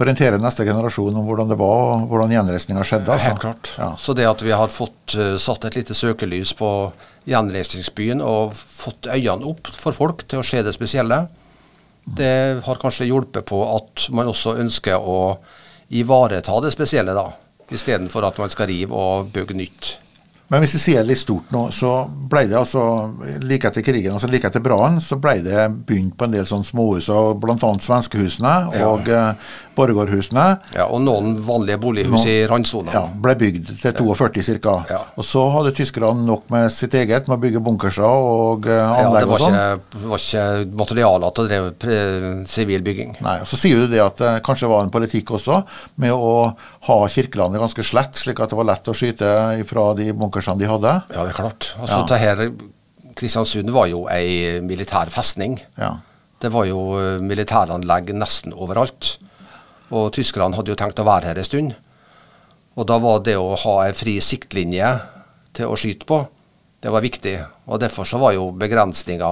[0.00, 3.12] orientere neste generasjon om hvordan det var, og hvordan gjenreisninga skjedde.
[3.12, 3.32] altså.
[3.32, 3.72] Helt klart.
[3.78, 3.90] Ja.
[4.00, 6.70] Så det at vi har fått uh, satt et lite søkelys på
[7.28, 11.26] gjenreisningsbyen og fått øynene opp for folk til å se det spesielle,
[12.02, 15.36] det har kanskje hjulpet på at man også ønsker å
[15.92, 17.28] ivareta det spesielle, da.
[17.72, 19.92] Istedenfor at man skal rive og bygge nytt.
[20.52, 21.90] Men hvis vi sier litt stort nå, så
[22.28, 22.82] ble det altså
[23.40, 26.68] like etter krigen, altså like etter brannen, så ble det begynt på en del sånne
[26.68, 27.56] småhus, og bl.a.
[27.80, 28.52] svenskehusene
[28.84, 29.22] og ja.
[29.78, 30.44] borgårdhusene.
[30.76, 32.92] Ja, og noen vanlige bolighus i randsona.
[32.92, 34.76] Ja, ble bygd til 42 ca.
[34.92, 35.00] Ja.
[35.16, 39.32] Og så hadde tyskerne nok med sitt eget, med å bygge bunkerser og eh, anlegg
[39.32, 39.56] og sånn.
[39.56, 40.44] Ja, det var ikke
[40.82, 43.16] materialer til å drive sivil bygging.
[43.24, 45.62] Nei, og Så sier du det at det kanskje var en politikk også,
[46.02, 49.28] med å ha Kirkelandet ganske slett, slik at det var lett å skyte
[49.68, 50.94] fra de bunkersene de hadde.
[51.14, 51.68] Ja, det er klart.
[51.78, 52.06] Altså, Ja.
[52.10, 52.52] det her,
[53.14, 55.60] Kristiansund var jo ei militær festning.
[55.78, 55.98] Ja.
[56.40, 59.18] Det var jo eh, militæranlegg nesten overalt.
[59.92, 61.74] Og tyskerne hadde jo tenkt å være her en stund.
[62.74, 64.88] Og da var det å ha ei fri siktlinje
[65.52, 66.26] til å skyte på,
[66.82, 67.36] det var viktig.
[67.68, 69.30] Og derfor så var jo begrensninga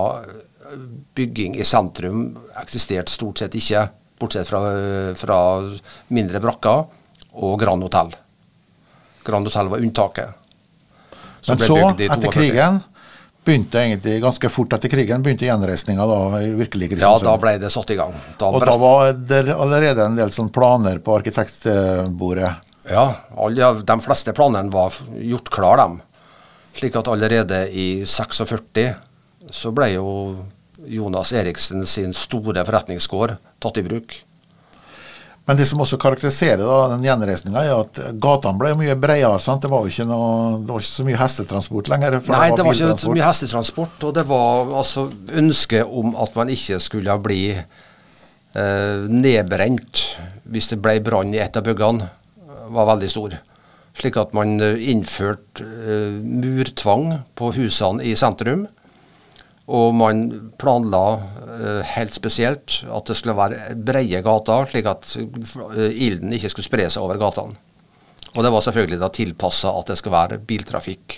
[1.19, 3.89] Bygging i sentrum eksisterte stort sett ikke,
[4.21, 4.61] bortsett fra,
[5.19, 5.39] fra
[6.15, 6.85] mindre brakker
[7.41, 8.13] og Grand Hotell.
[9.25, 10.37] Grand Hotell var unntaket.
[11.49, 12.81] Men så, etter krigen,
[13.45, 17.71] begynte egentlig ganske fort etter krigen begynte gjenreisninga da virkelig virkelig Ja, da ble det
[17.73, 18.13] satt i gang.
[18.39, 22.53] Da og da var det allerede en del sånn planer på arkitektbordet.
[22.91, 26.01] Ja, alle, de fleste planene var gjort klar, dem.
[26.77, 28.91] Slik at allerede i 46
[29.51, 30.09] så ble jo
[30.91, 34.15] Jonas Eriksen sin store forretningsgård tatt i bruk.
[35.51, 39.41] Men det som også karakteriserer da, den gjenreisninga, er at gatene ble mye bredere.
[39.43, 39.65] sant?
[39.65, 42.17] Det var jo ikke, noe, det var ikke så mye hestetransport lenger.
[42.31, 45.09] Nei, det var ikke så mye hestetransport, og det var altså
[45.43, 50.05] ønsket om at man ikke skulle bli eh, nedbrent
[50.55, 52.07] hvis det ble brann i et av byggene,
[52.71, 53.35] var veldig stor.
[53.99, 58.69] Slik at man eh, innførte eh, murtvang på husene i sentrum.
[59.71, 60.25] Og man
[60.59, 66.51] planla uh, helt spesielt at det skulle være breie gater, slik at eh, ilden ikke
[66.51, 67.55] skulle spre seg over gatene.
[68.35, 71.17] Og det var selvfølgelig da tilpassa at det skulle være biltrafikk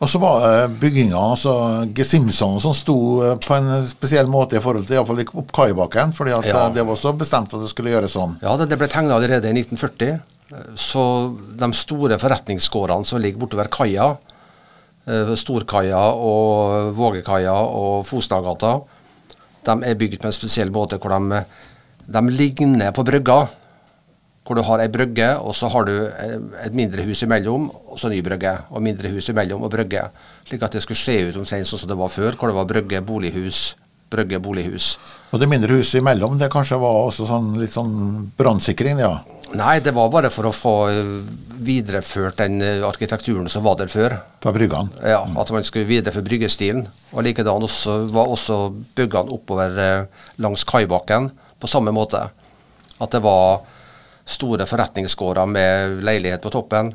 [0.00, 1.54] Og så var eh, bygginga, altså
[1.96, 2.96] gesimsene som sto
[3.40, 6.68] på en spesiell måte i forhold til iallfall opp Kaibakken, fordi at Ja.
[6.72, 8.36] det var så bestemt at det skulle gjøres sånn.
[8.44, 10.18] Ja, det, det ble tegna allerede i 1940.
[10.78, 11.02] Så
[11.58, 14.12] de store forretningsgårdene som ligger bortover kaia,
[15.06, 18.72] Storkaia og Vågekaia og Fosnagata,
[19.66, 21.40] de er bygd på en spesiell måte hvor de,
[22.06, 23.44] de ligner på brygga.
[24.46, 27.98] Hvor du har ei brygge, og så har du eh, et mindre hus imellom, og
[27.98, 28.52] så ny brygge.
[28.70, 30.04] Og mindre hus imellom og brygge.
[30.46, 32.68] Slik at det skulle se ut omtrent sånn som det var før, hvor det var
[32.70, 33.64] brygge, bolighus,
[34.12, 34.92] brygge, bolighus.
[35.34, 37.96] Og det mindre huset imellom, det kanskje var også sånn, litt sånn
[38.38, 39.16] brannsikring, ja.
[39.56, 41.12] Nei, det var bare for å få eh,
[41.66, 44.16] videreført den eh, arkitekturen som var der før.
[44.42, 44.92] På bryggene.
[45.06, 46.84] Ja, At man skulle videreføre bryggestilen.
[47.14, 48.58] Og likedan også, var også
[48.98, 51.30] byggene oppover eh, langs kaibakken
[51.62, 52.26] på samme måte.
[53.00, 53.64] At det var
[54.26, 56.92] store forretningsgårder med leilighet på toppen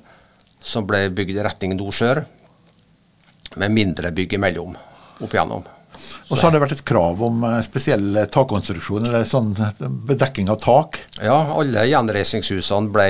[0.61, 2.25] som ble bygd i retning nord-sør,
[3.57, 4.75] med mindre bygg imellom
[5.21, 5.65] opp igjennom.
[6.31, 9.51] Og så har det vært et krav om eh, spesiell takkonstruksjon, eller sånn
[10.07, 11.01] bedekking av tak.
[11.19, 13.07] Ja, alle gjenreisningshusene ble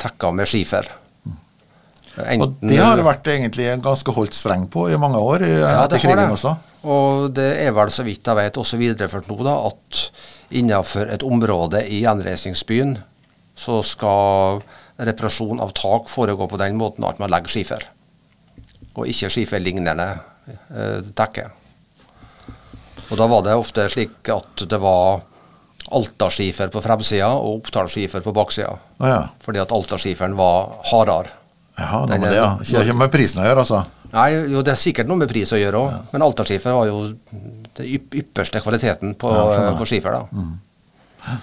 [0.00, 0.88] tekka med skifer.
[2.12, 6.02] Og det har det vært egentlig ganske holdt streng på i mange år, Ja, etter
[6.02, 6.26] krigen det.
[6.34, 6.56] også.
[6.84, 10.02] Og det er vel så vidt jeg vet også videreført nå da, at
[10.52, 12.98] innenfor et område i gjenreisningsbyen
[13.56, 14.60] så skal
[15.00, 17.86] reparasjon av tak foregå på den måten at man legger skifer.
[18.92, 20.08] Og ikke skiferlignende
[20.68, 21.48] eh, dekke.
[23.12, 25.20] Og da var det ofte slik at det var
[25.92, 28.72] altarskifer på fremsida og opptalsskifer på baksida.
[29.02, 29.20] Ah, ja.
[29.44, 31.34] Fordi at altarskiferen var hardere.
[31.76, 32.48] Jaha, noe med det, ja.
[32.60, 33.82] Ikke, ikke med prisen å gjøre, altså.
[34.12, 36.98] Nei, jo, det er sikkert noe med pris å gjøre òg, men altarskifer var jo
[37.32, 37.86] den
[38.20, 40.18] ypperste kvaliteten på, Ja, på skifer.
[40.20, 41.36] da.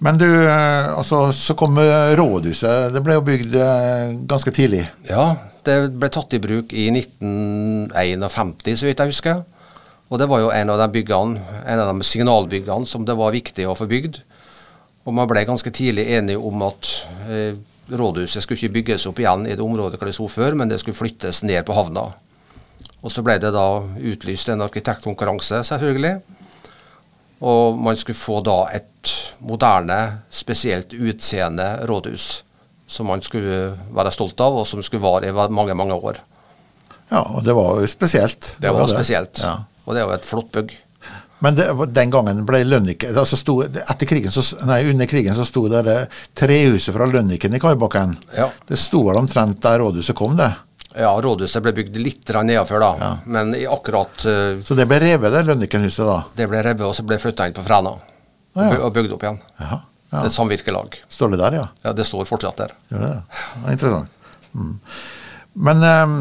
[0.00, 2.92] Men du, eh, altså, så kom eh, rådhuset.
[2.94, 4.86] Det ble jo bygd eh, ganske tidlig.
[5.08, 5.34] Ja,
[5.66, 9.42] det ble tatt i bruk i 1951, så vidt jeg husker.
[10.10, 13.34] Og det var jo en av de byggene, en av de signalbyggene som det var
[13.34, 14.18] viktig å få bygd.
[15.06, 16.90] Og man ble ganske tidlig enige om at
[17.30, 17.54] eh,
[17.90, 20.80] rådhuset skulle ikke bygges opp igjen i det området hvor det sto før, men det
[20.82, 22.10] skulle flyttes ned på havna.
[23.00, 26.18] Og så ble det da utlyst en arkitektkonkurranse, selvfølgelig.
[27.40, 32.42] Og man skulle få da et moderne, spesielt utseende rådhus.
[32.90, 36.18] Som man skulle være stolt av, og som skulle vare i mange, mange år.
[37.10, 38.56] Ja, og det var jo spesielt.
[38.60, 38.98] Det var, det.
[38.98, 39.40] spesielt.
[39.42, 39.54] Ja.
[39.90, 40.76] Og det er jo et flott bygg.
[41.42, 45.46] Men det, den gangen ble Lønniken altså sto, etter krigen så, nei, Under krigen så
[45.48, 45.94] sto det
[46.36, 48.12] trehuset fra Lønniken i kaibakken.
[48.36, 48.50] Ja.
[48.68, 50.52] Det sto vel omtrent der rådhuset kom, det?
[50.92, 52.90] Ja, rådhuset ble bygd litt nedenfor, da.
[53.00, 53.10] Ja.
[53.24, 56.18] Men i akkurat uh, Så det ble revet, det Lønnikenhuset, da?
[56.36, 57.96] Det ble revet, og så ble flytta inn på Fræna.
[58.54, 58.82] Ah, ja.
[58.84, 59.40] Og bygd opp igjen.
[59.62, 59.80] Ja.
[60.10, 61.00] Det er samvirkelag.
[61.08, 61.66] Står det der, ja?
[61.86, 62.76] Ja, det står fortsatt der.
[62.92, 63.10] Gjør det?
[63.30, 64.16] det er interessant.
[64.52, 64.72] Mm.
[65.66, 66.16] Men um,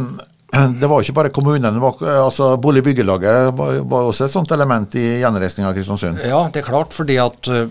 [0.51, 1.79] det var ikke bare kommunen.
[1.81, 6.23] Var, altså Boligbyggelaget var, var, også et sånt element i gjenreisninga av Kristiansund?
[6.25, 6.95] Ja, det er klart.
[6.95, 7.69] fordi at uh,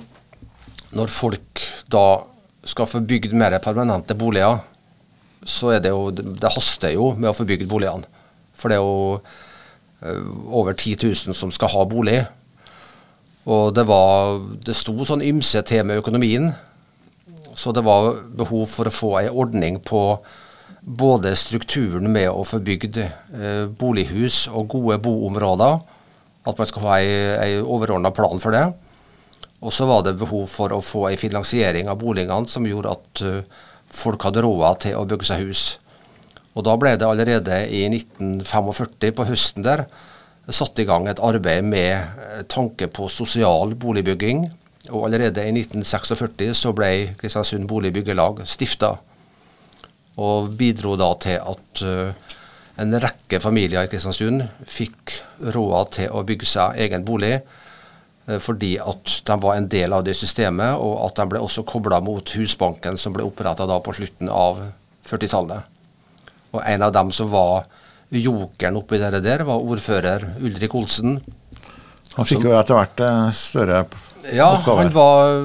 [0.94, 2.06] når folk da
[2.68, 4.60] skal få bygd mer permanente boliger,
[5.48, 8.06] så er det jo Det haster jo med å få bygd boligene.
[8.58, 9.20] For det er jo
[10.46, 12.20] over 10 000 som skal ha bolig.
[13.48, 16.52] Og det var Det sto sånn ymse til med økonomien.
[17.58, 20.20] Så det var behov for å få ei ordning på
[20.80, 25.80] både strukturen med å få bygd uh, bolighus og gode boområder.
[26.48, 28.66] At man skal ha en overordna plan for det.
[29.58, 33.24] Og så var det behov for å få en finansiering av boligene som gjorde at
[33.26, 35.64] uh, folk hadde råd til å bygge seg hus.
[36.58, 39.84] Og da ble det allerede i 1945, på høsten der,
[40.50, 44.46] satt i gang et arbeid med eh, tanke på sosial boligbygging.
[44.88, 48.96] Og allerede i 1946 så ble Kristiansund Boligbyggelag stifta.
[50.18, 52.34] Og bidro da til at uh,
[52.78, 55.16] en rekke familier i Kristiansund fikk
[55.54, 57.40] råd til å bygge seg egen bolig.
[58.28, 61.66] Eh, fordi at de var en del av det systemet, og at de ble også
[61.68, 64.62] kobla mot Husbanken, som ble oppretta på slutten av
[65.08, 65.74] 40-tallet.
[66.54, 67.66] Og en av dem som var
[68.08, 71.18] jokeren oppi det der, var ordfører Ulrik Olsen.
[72.14, 73.82] Han fikk jo etter hvert eh, større
[74.32, 74.82] ja, oppgaver.
[74.82, 75.36] Han var,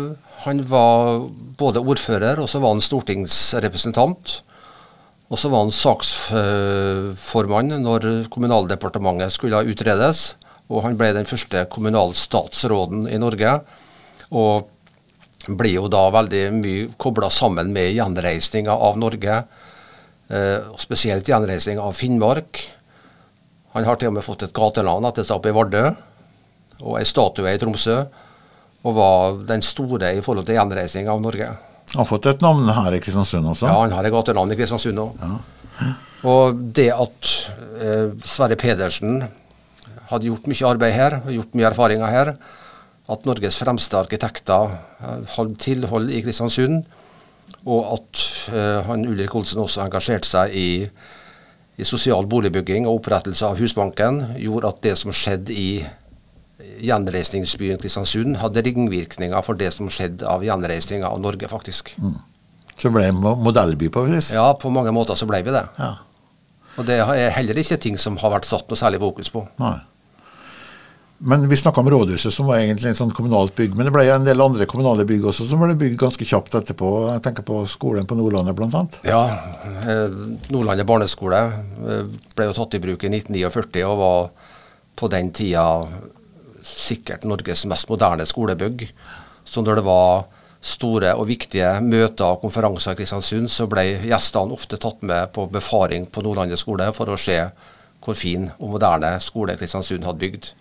[0.45, 1.27] han var
[1.59, 4.41] både ordfører, og så var han stortingsrepresentant.
[5.33, 10.37] Og så var han saksformann når Kommunaldepartementet skulle utredes.
[10.69, 13.55] Og han ble den første kommunalstatsråden i Norge.
[14.29, 14.69] Og
[15.49, 19.41] blir jo da veldig mye kobla sammen med gjenreisninga av Norge.
[20.29, 22.61] Eh, spesielt gjenreisninga av Finnmark.
[23.73, 25.97] Han har til og med fått et gateland etter seg oppe i Vardø.
[26.85, 28.05] Og ei statue i Tromsø.
[28.85, 31.72] Og var den store i forhold til gjenreisning av Norge.
[31.93, 33.67] Han har fått et navn her i Kristiansund også?
[33.69, 35.21] Ja, han har et gatenavn i Kristiansund òg.
[35.21, 35.91] Ja.
[36.29, 37.29] Og det at
[37.83, 39.21] eh, Sverre Pedersen
[40.09, 42.33] hadde gjort mye arbeid her, gjort mye erfaringer her.
[43.11, 46.87] At Norges fremste arkitekter eh, hadde tilhold i Kristiansund.
[47.63, 48.23] Og at
[48.55, 50.69] eh, han Ulrik Olsen også engasjerte seg i,
[51.77, 55.69] i, sosial boligbygging og opprettelse av Husbanken, gjorde at det som skjedde i
[56.83, 61.93] gjenreisningsbyen Kristiansund, hadde ringvirkninger for det som skjedde av gjenreisninga av Norge, faktisk.
[62.01, 62.17] Mm.
[62.77, 64.33] Så ble det modellby på vis?
[64.35, 65.63] Ja, på mange måter så ble vi det.
[65.77, 65.93] Ja.
[66.73, 69.45] Og det er heller ikke ting som har vært satt noe særlig fokus på.
[69.61, 69.77] Nei.
[71.23, 73.77] Men vi snakka om rådhuset, som var egentlig en sånn kommunalt bygg.
[73.77, 76.89] Men det ble en del andre kommunale bygg også som ble bygd ganske kjapt etterpå.
[77.13, 78.81] Jeg tenker på skolen på Nordlandet bl.a.
[79.07, 79.21] Ja,
[79.85, 80.17] eh,
[80.51, 84.27] Nordlandet barneskole eh, ble jo tatt i bruk i 1949 og var
[84.99, 85.63] på den tida
[86.63, 88.87] sikkert Norges mest moderne skolebygg.
[89.43, 90.25] Så når det var
[90.63, 95.49] store og viktige møter og konferanser i Kristiansund, så ble gjestene ofte tatt med på
[95.51, 97.39] befaring på Nordlandet skole for å se
[98.03, 100.53] hvor fin og moderne skole Kristiansund hadde bygd.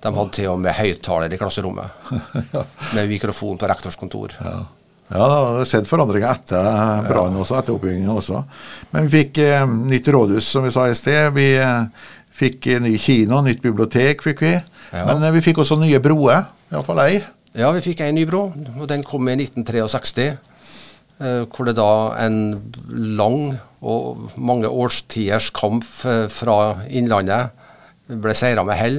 [0.00, 2.12] De hadde til og med høyttaler i klasserommet.
[2.54, 2.66] ja.
[2.96, 4.32] Med mikrofon på rektors kontor.
[4.40, 4.62] Ja.
[5.12, 8.40] ja, det har skjedd forandringer etter brannen også, etter oppbyggingen også.
[8.94, 11.34] Men vi fikk eh, nytt rådhus, som vi sa i sted.
[11.36, 12.08] Vi eh,
[12.40, 14.54] fikk eh, ny kino, nytt bibliotek fikk vi.
[14.90, 15.04] Ja.
[15.08, 17.20] Men eh, vi fikk også nye broer, iallfall ei.
[17.58, 18.46] Ja, vi fikk ei ny bro,
[18.78, 20.28] og den kom i 1963.
[21.20, 21.90] Eh, hvor det da
[22.22, 22.38] en
[23.18, 26.56] lang og mange årstiders kamp fra
[26.88, 27.56] Innlandet
[28.10, 28.98] ble seira med hell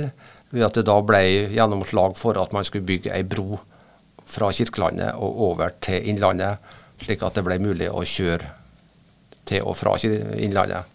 [0.52, 1.22] ved at det da ble
[1.54, 3.60] gjennomslag for at man skulle bygge ei bro
[4.32, 6.58] fra Kirkelandet og over til Innlandet,
[7.04, 8.50] slik at det ble mulig å kjøre
[9.50, 10.90] til og fra Innlandet.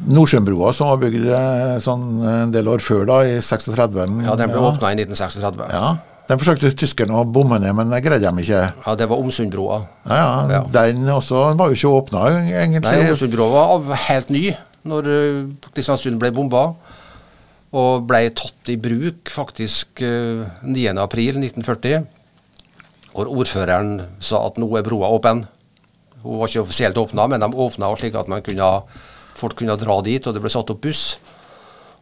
[0.00, 4.52] Nordsjøbrua, som var bygd eh, sånn en del år før, da, i 36 Ja, den
[4.52, 4.70] ble ja.
[4.70, 5.66] åpna i 1936.
[5.74, 5.90] Ja.
[6.30, 8.62] Den forsøkte tyskerne å bomme ned, men det greide de ikke.
[8.86, 9.80] Ja, Det var Omsundbrua.
[10.06, 10.62] Ja, ja, Ja.
[10.76, 12.86] Den også var jo ikke åpna, egentlig.
[12.86, 14.44] Nei, Omsundbrua var helt ny
[14.88, 15.42] når eh,
[15.74, 16.70] Kristiansund ble bomba.
[17.70, 22.06] Og ble tatt i bruk faktisk eh, 9.4.1940.
[23.10, 25.44] Hvor ordføreren sa at nå er broa åpen.
[26.22, 28.70] Hun var ikke offisielt åpna, men de åpna slik at man kunne,
[29.40, 31.16] folk kunne dra dit, og det ble satt opp buss.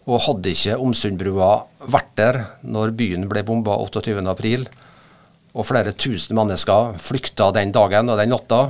[0.09, 1.53] Og hadde ikke Omsundbrua
[1.93, 4.69] vært der når byen ble bomba 28.4,
[5.59, 8.69] og flere tusen mennesker flykta den dagen og den natta,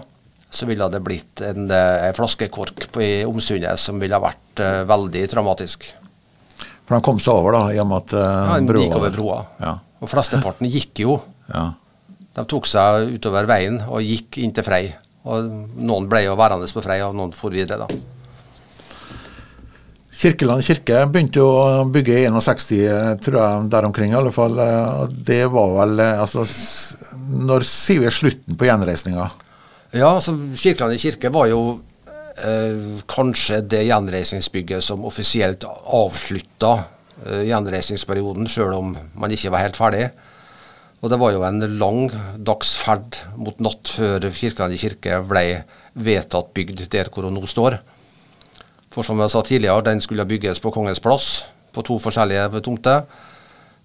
[0.51, 4.85] så ville det blitt en, eh, en flaskekork på, i Omsundet som ville vært uh,
[4.89, 5.85] veldig traumatisk.
[6.89, 9.43] For de kom seg over, da, i og med at uh, Han gikk over broa.
[9.61, 9.75] Ja.
[10.01, 11.19] Og flesteparten gikk jo.
[11.55, 11.67] ja.
[12.39, 14.87] De tok seg utover veien og gikk inn til Frei.
[15.29, 18.18] Og noen ble jo værende på Frei, og noen for videre, da.
[20.19, 24.59] Kirkeland kirke begynte å bygge i 61, tror jeg, der omkring i alle fall.
[24.59, 26.43] Eh, Det var vel eh, altså
[27.49, 29.29] Når sier vi slutten på gjenreisninga?
[29.95, 31.61] Ja, altså Kirkelandet kirke var jo
[32.43, 36.73] eh, kanskje det gjenreisningsbygget som offisielt avslutta
[37.25, 40.09] eh, gjenreisningsperioden, sjøl om man ikke var helt ferdig.
[40.99, 42.09] Og det var jo en lang
[42.43, 45.45] dagsferd mot natt før Kirkelandet kirke ble
[45.95, 47.79] vedtatt bygd der hvor hun nå står.
[48.95, 53.05] For som jeg sa tidligere, den skulle bygges på Kongens plass, på to forskjellige tomter.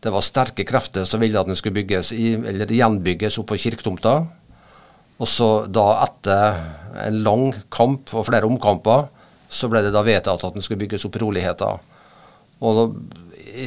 [0.04, 4.22] Det var sterke krefter som ville at den skulle bygges i, eller gjenbygges oppå kirketomta.
[5.20, 6.62] Og så da etter
[7.08, 9.08] en lang kamp og flere omkamper,
[9.54, 11.84] så ble det da vedtatt at den skulle bygges opp i roligheter.
[12.64, 12.86] Og da,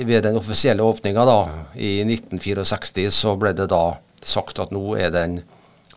[0.09, 1.25] ved den offisielle åpninga
[1.77, 5.39] i 1964, så ble det da sagt at nå er den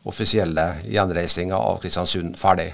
[0.07, 2.71] offisielle gjenreisinga av Kristiansund ferdig.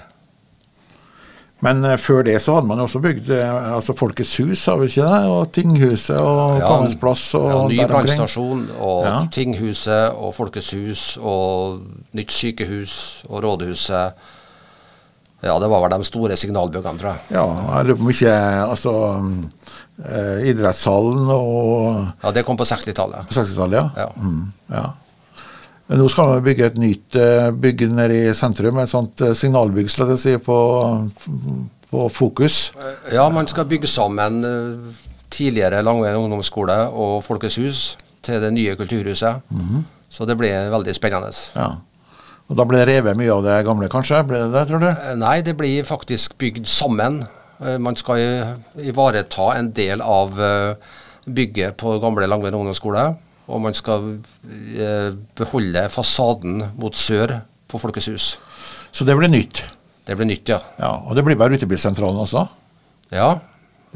[1.64, 4.76] Men eh, før det så hadde man jo også bygd eh, altså Folkets hus, har
[4.82, 5.20] vi ikke det?
[5.32, 9.14] Og Tinghuset og Ja, Kongens plass og ja, ny brannstasjon og Ja.
[9.32, 11.80] Tinghuset og Folkets hus og
[12.16, 12.96] nytt sykehus
[13.30, 14.12] og rådhuset.
[15.44, 17.24] Ja, det var vel de store signalbyggene, tror jeg.
[17.36, 17.46] Ja,
[17.78, 18.36] jeg lurer på om ikke
[18.66, 18.92] altså
[20.04, 23.28] eh, idrettshallen og Ja, Det kom på 60-tallet.
[23.28, 23.88] på 60-tallet, ja.
[23.96, 24.08] Ja.
[24.16, 24.86] Mm, ja.
[25.86, 29.90] Nå skal man bygge et nytt eh, bygg nede i sentrum, et sånt eh, signalbygg
[29.92, 30.56] skal jeg si, på,
[31.92, 32.72] på Fokus.
[33.14, 34.96] Ja, man skal bygge sammen eh,
[35.30, 37.82] tidligere Langveien ungdomsskole og Folkets hus
[38.26, 39.46] til det nye kulturhuset.
[40.10, 41.30] Så det blir veldig spennende.
[41.54, 41.76] Ja.
[42.46, 44.24] Og Da ble det revet mye av det gamle, kanskje?
[44.26, 44.90] Ble det det, tror du?
[45.18, 47.20] Nei, det blir faktisk bygd sammen.
[47.58, 50.34] Man skal ivareta en del av
[51.26, 53.06] bygget på gamle Langveien ungdomsskole.
[53.46, 54.16] Og man skal
[54.74, 57.40] eh, beholde fasaden mot sør
[57.70, 58.28] på Folkets hus.
[58.92, 59.62] Så det blir nytt.
[60.06, 60.60] Det blir nytt, ja.
[60.78, 62.46] Ja, Og det blir bare rutebilsentralen også?
[63.14, 63.36] Ja.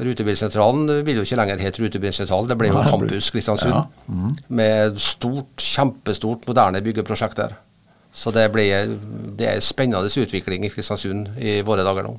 [0.01, 3.73] Rutebilsentralen vil jo ikke lenger hete Rutebilsentralen, det blir jo Campus Kristiansund.
[3.75, 4.35] Ja, Mm.
[4.49, 7.53] Med stort, kjempestort, moderne byggeprosjekt der.
[8.13, 8.65] Så det, ble,
[9.37, 12.17] det er en spennende utvikling i Kristiansund i våre dager nå.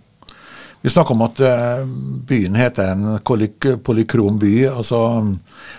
[0.82, 1.84] Vi snakker om at eh,
[2.26, 4.54] byen heter en polykrom by.
[4.72, 4.98] altså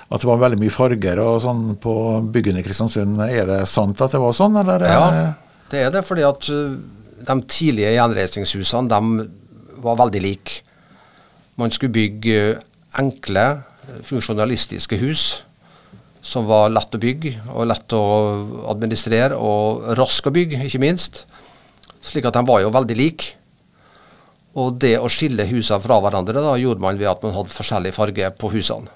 [0.08, 1.96] At det var veldig mye farger og sånn på
[2.32, 3.20] byggene i Kristiansund.
[3.26, 4.88] Er det sant at det var sånn, eller?
[4.88, 6.78] Ja, eh, det er det, fordi at uh,
[7.28, 9.28] de tidlige gjenreisningshusene de
[9.84, 10.62] var veldig like.
[11.60, 12.62] Man skulle bygge
[13.00, 13.48] enkle,
[14.08, 15.26] funksjonalistiske hus
[16.24, 18.04] som var lett å bygge og lett å
[18.72, 21.26] administrere og rask å bygge, ikke minst.
[22.04, 23.34] Slik at de var jo veldig like.
[24.60, 27.94] Og det å skille husene fra hverandre da, gjorde man ved at man hadde forskjellig
[27.96, 28.92] farge på husene.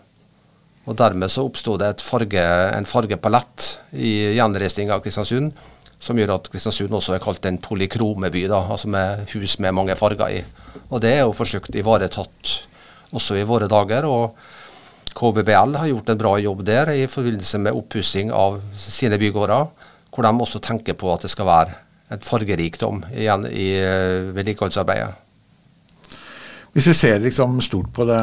[0.88, 2.44] Og Dermed så oppsto det et farge,
[2.78, 5.52] en fargepalett i gjenreisninga av Kristiansund
[6.00, 9.98] som gjør at Kristiansund også er kalt en polykromeby, da, altså med hus med mange
[9.98, 10.44] farger i.
[10.92, 12.54] Og Det er jo forsøkt ivaretatt
[13.12, 14.06] også i våre dager.
[14.06, 14.38] og
[15.18, 19.68] KBBL har gjort en bra jobb der i forbindelse med oppussing av sine bygårder,
[20.14, 21.74] hvor de også tenker på at det skal være
[22.14, 25.27] et fargerikdom igjen i eh, vedlikeholdsarbeidet.
[26.78, 28.18] Hvis vi ser liksom stort på det,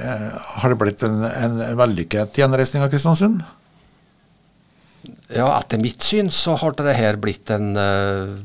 [0.00, 3.42] eh, har det blitt en, en vellykket gjenreisning av Kristiansund?
[5.28, 8.38] Ja, etter mitt syn så har det her blitt en eh,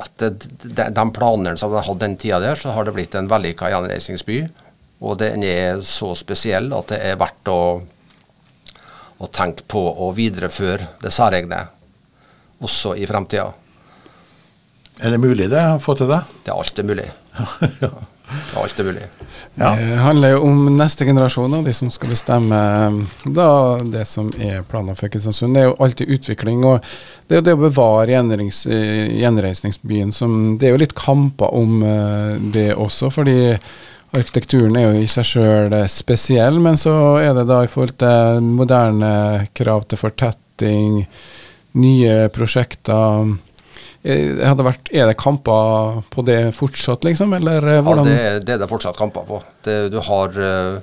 [0.00, 3.68] Etter de, planene som de hadde den tida der, så har det blitt en vellykka
[3.70, 4.40] gjenreisningsby.
[5.06, 7.60] Og den er så spesiell at det er verdt å,
[9.22, 11.60] å tenke på å videreføre det særegne
[12.64, 13.52] også i fremtida.
[15.04, 16.24] Er det mulig det, å få til det?
[16.42, 17.06] Det er alltid mulig.
[18.24, 19.02] Det er mulig.
[19.54, 19.74] Ja.
[19.76, 22.60] Det handler jo om neste generasjon, og de som skal bestemme
[23.24, 23.48] da,
[23.84, 25.54] det som er planer for Kristiansund.
[25.54, 26.64] Det er jo alltid utvikling.
[26.64, 26.80] og
[27.26, 31.54] Det er jo det å bevare gjenreis, eh, gjenreisningsbyen som Det er jo litt kamper
[31.54, 33.10] om eh, det også.
[33.12, 33.58] fordi
[34.14, 38.40] arkitekturen er jo i seg sjøl spesiell, men så er det da i forhold til
[38.40, 41.06] moderne krav til fortetting,
[41.74, 43.34] nye prosjekter eh,
[44.04, 47.32] vært, Er det kamper på det fortsatt, liksom?
[47.32, 49.40] Eller Ja, det, det er det fortsatt kamper på.
[49.64, 50.76] Det, du har uh,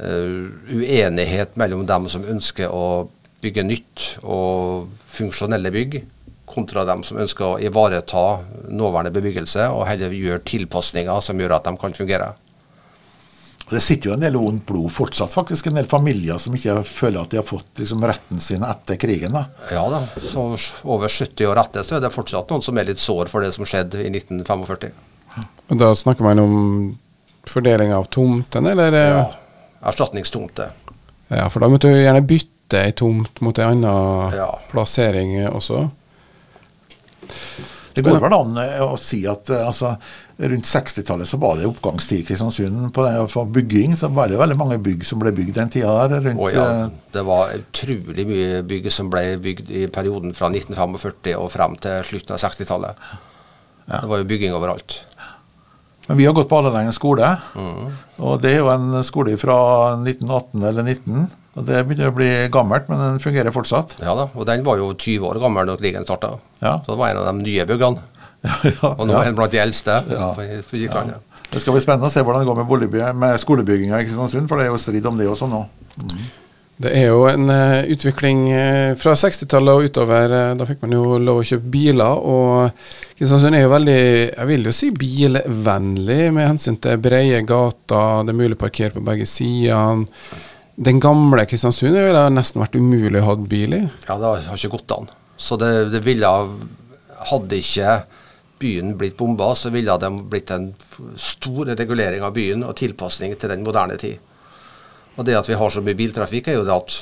[0.00, 3.08] uh, uenighet mellom dem som ønsker å
[3.40, 6.00] bygge nytt og funksjonelle bygg,
[6.50, 8.24] kontra dem som ønsker å ivareta
[8.68, 12.32] nåværende bebyggelse og heller gjøre tilpasninger som gjør at de kan fungere.
[13.70, 15.68] Det sitter jo en del ondt blod fortsatt, faktisk.
[15.70, 19.32] En del familier som ikke føler at de har fått liksom, retten sin etter krigen.
[19.36, 19.44] da.
[19.70, 20.48] Ja da, så
[20.90, 23.52] over 70 år etter så er det fortsatt noen som er litt sår for det
[23.54, 24.90] som skjedde i 1945.
[25.70, 26.56] Og da snakker man om
[27.46, 28.92] fordeling av tomtene, eller?
[28.92, 29.30] eh, Ja.
[29.86, 30.66] Erstatningstomte.
[31.30, 33.94] Ja, for da måtte du gjerne bytte ei tomt mot ei anna
[34.34, 34.50] Ja.
[34.72, 35.86] plassering også.
[37.94, 39.94] Det går vel an eh, å si at eh, altså,
[40.40, 43.96] rundt 60-tallet så var det oppgangstid i Kristiansund på det, for bygging.
[43.98, 46.20] Så var det veldig mange bygg som ble bygd den tida der.
[46.30, 46.46] rundt...
[46.54, 51.50] Ja, eh, det var utrolig mye bygg som ble bygd i perioden fra 1945 og
[51.52, 53.04] frem til slutten av 60-tallet.
[53.90, 55.00] Det var jo bygging overalt.
[56.06, 57.90] Men vi har gått på Allelengen skole, Mm.
[58.18, 59.58] og det er jo en skole fra
[60.00, 61.28] 1918 eller 19.
[61.58, 63.96] Og Det begynner å bli gammelt, men den fungerer fortsatt.
[64.00, 66.36] Ja da, og den var jo 20 år gammel når krigen starta.
[66.62, 66.78] Ja.
[66.86, 68.02] Så det var en av de nye byggene.
[68.44, 70.32] Ja, Og nå er den blant de eldste Ja.
[70.36, 71.26] for på Kirkelandet.
[71.50, 74.56] Det skal bli spennende å se hvordan det går med, med skolebygginga i Kristiansund, for
[74.60, 75.64] det er jo strid om det også nå.
[76.80, 80.32] Det er jo en uh, utvikling uh, fra 60-tallet og utover.
[80.32, 82.22] Uh, da fikk man jo lov å kjøpe biler.
[82.22, 82.70] Og
[83.18, 83.96] Kristiansund er jo veldig,
[84.30, 88.22] jeg vil jo si bilvennlig med hensyn til breie gater.
[88.24, 90.06] Det er mulig å parkere på begge sidene.
[90.80, 93.82] Den gamle Kristiansund ville det nesten vært umulig å ha bil i.
[94.06, 95.10] Ja, det har ikke gått an.
[95.36, 96.78] Så det, det ville ha-
[97.28, 97.98] Hadde ikke
[98.60, 100.70] byen blitt bomba, så ville det blitt en
[101.16, 104.18] stor regulering av byen og tilpasning til den moderne tid.
[105.16, 106.96] Og det at vi har så mye biltrafikk, er jo det at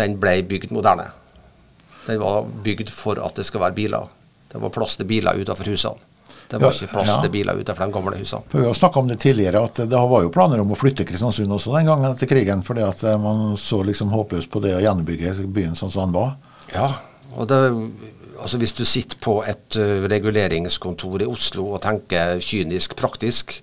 [0.00, 1.10] den ble bygd moderne.
[2.06, 4.10] Den var bygd for at det skal være biler.
[4.52, 6.10] Det var plass til biler utenfor husene.
[6.48, 8.46] Det var ikke plass til biler utenfor de gamle husene.
[8.50, 11.06] For Vi har snakka om det tidligere, at det var jo planer om å flytte
[11.08, 14.76] Kristiansund også den gangen etter krigen, fordi at eh, man så liksom håpløst på det
[14.76, 16.36] å gjenbygge byen sånn som den var.
[16.74, 16.90] Ja,
[17.34, 17.58] og det,
[18.40, 19.76] altså hvis du sitter på et
[20.10, 23.58] reguleringskontor i Oslo og tenker kynisk praktisk,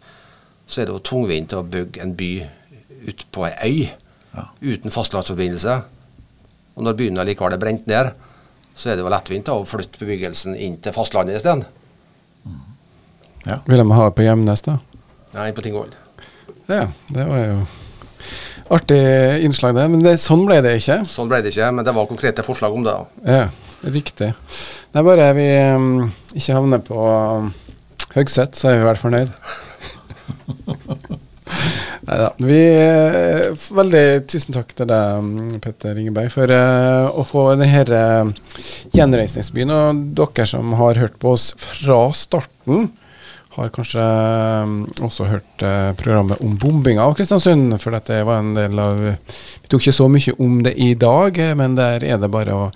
[0.68, 2.32] så er det jo tungvint å bygge en by
[3.08, 3.90] ut på ei øy
[4.32, 4.46] Ja.
[4.64, 5.74] uten fastlandsforbindelse.
[6.78, 8.14] Og når byen allikevel er brent ned,
[8.76, 11.66] så er det jo lettvint å flytte bebyggelsen inn til fastlandet isteden.
[13.46, 13.58] Ja.
[13.68, 14.78] Vil de ha det på Gjemnes, da?
[15.34, 15.92] Nei, på Tingvoll.
[16.70, 17.58] Ja, det var jo
[18.72, 19.02] artig
[19.44, 19.88] innslag, det.
[19.92, 21.02] Men det, sånn ble det ikke.
[21.12, 22.94] Sånn ble det ikke, men det var konkrete forslag om det.
[22.94, 23.32] da.
[23.34, 23.50] Ja,
[23.84, 24.34] riktig.
[24.92, 27.52] Det er bare vi um, ikke havner på um,
[28.12, 29.30] Høgset, så er vi vel fornøyd.
[32.08, 32.32] Neida.
[32.42, 37.84] Vi eh, Veldig tusen takk til deg, um, Petter Ingeberg, for uh, å få denne
[37.88, 38.32] uh,
[38.96, 39.72] gjenreisningsbyen.
[39.76, 42.90] Og dere som har hørt på oss fra starten,
[43.52, 44.04] har kanskje
[44.64, 47.76] um, også hørt uh, programmet om bombinga av Kristiansund.
[47.84, 51.38] For dette var en del av Vi tok ikke så mye om det i dag,
[51.40, 52.70] eh, men der er det bare å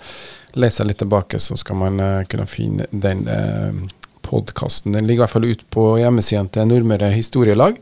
[0.56, 3.86] lese litt tilbake, så skal man eh, kunne finne den uh,
[4.26, 4.96] podkasten.
[4.96, 7.78] Den ligger i hvert fall ute på hjemmesiden til Nordmøre Historielag,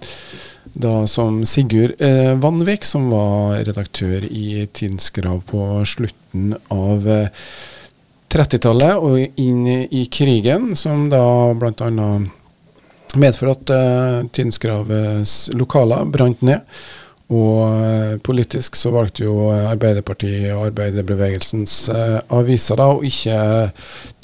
[0.78, 7.30] da som Sigurd eh, Vanvik, som var redaktør i Tidens Grav på slutten av eh,
[8.28, 12.08] 30-tallet og inn i krigen, som da bl.a.
[13.16, 16.64] medførte at uh, Tynskravets lokaler brant ned.
[17.28, 23.38] Og uh, politisk så valgte jo Arbeiderpartiet og arbeiderbevegelsens uh, aviser da å ikke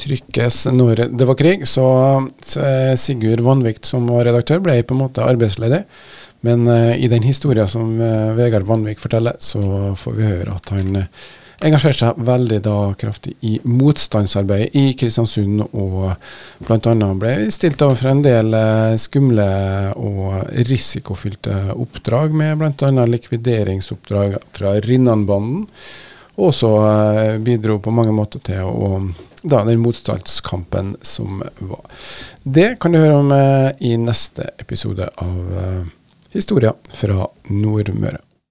[0.01, 1.67] trykkes når det var krig.
[1.69, 5.85] Så uh, Sigurd Vanvik, som var redaktør, ble på en måte arbeidsledig.
[6.45, 6.69] Men
[7.01, 7.95] i den historien som
[8.37, 10.99] Vegard Vanvik forteller, så får vi høre at han
[11.65, 16.15] engasjerte seg veldig da kraftig i motstandsarbeidet i Kristiansund, og
[16.67, 17.09] bl.a.
[17.21, 19.47] ble stilt overfor en del eh, skumle
[19.97, 23.07] og risikofylte oppdrag, med bl.a.
[23.15, 25.65] likvideringsoppdrag fra Rinnanbanden.
[26.35, 28.99] Og også eh, bidro på mange måter til å,
[29.43, 31.85] da, den motstandskampen som var.
[32.43, 35.91] Det kan du høre om eh, i neste episode av
[36.35, 38.34] Historia fra Nordmøre.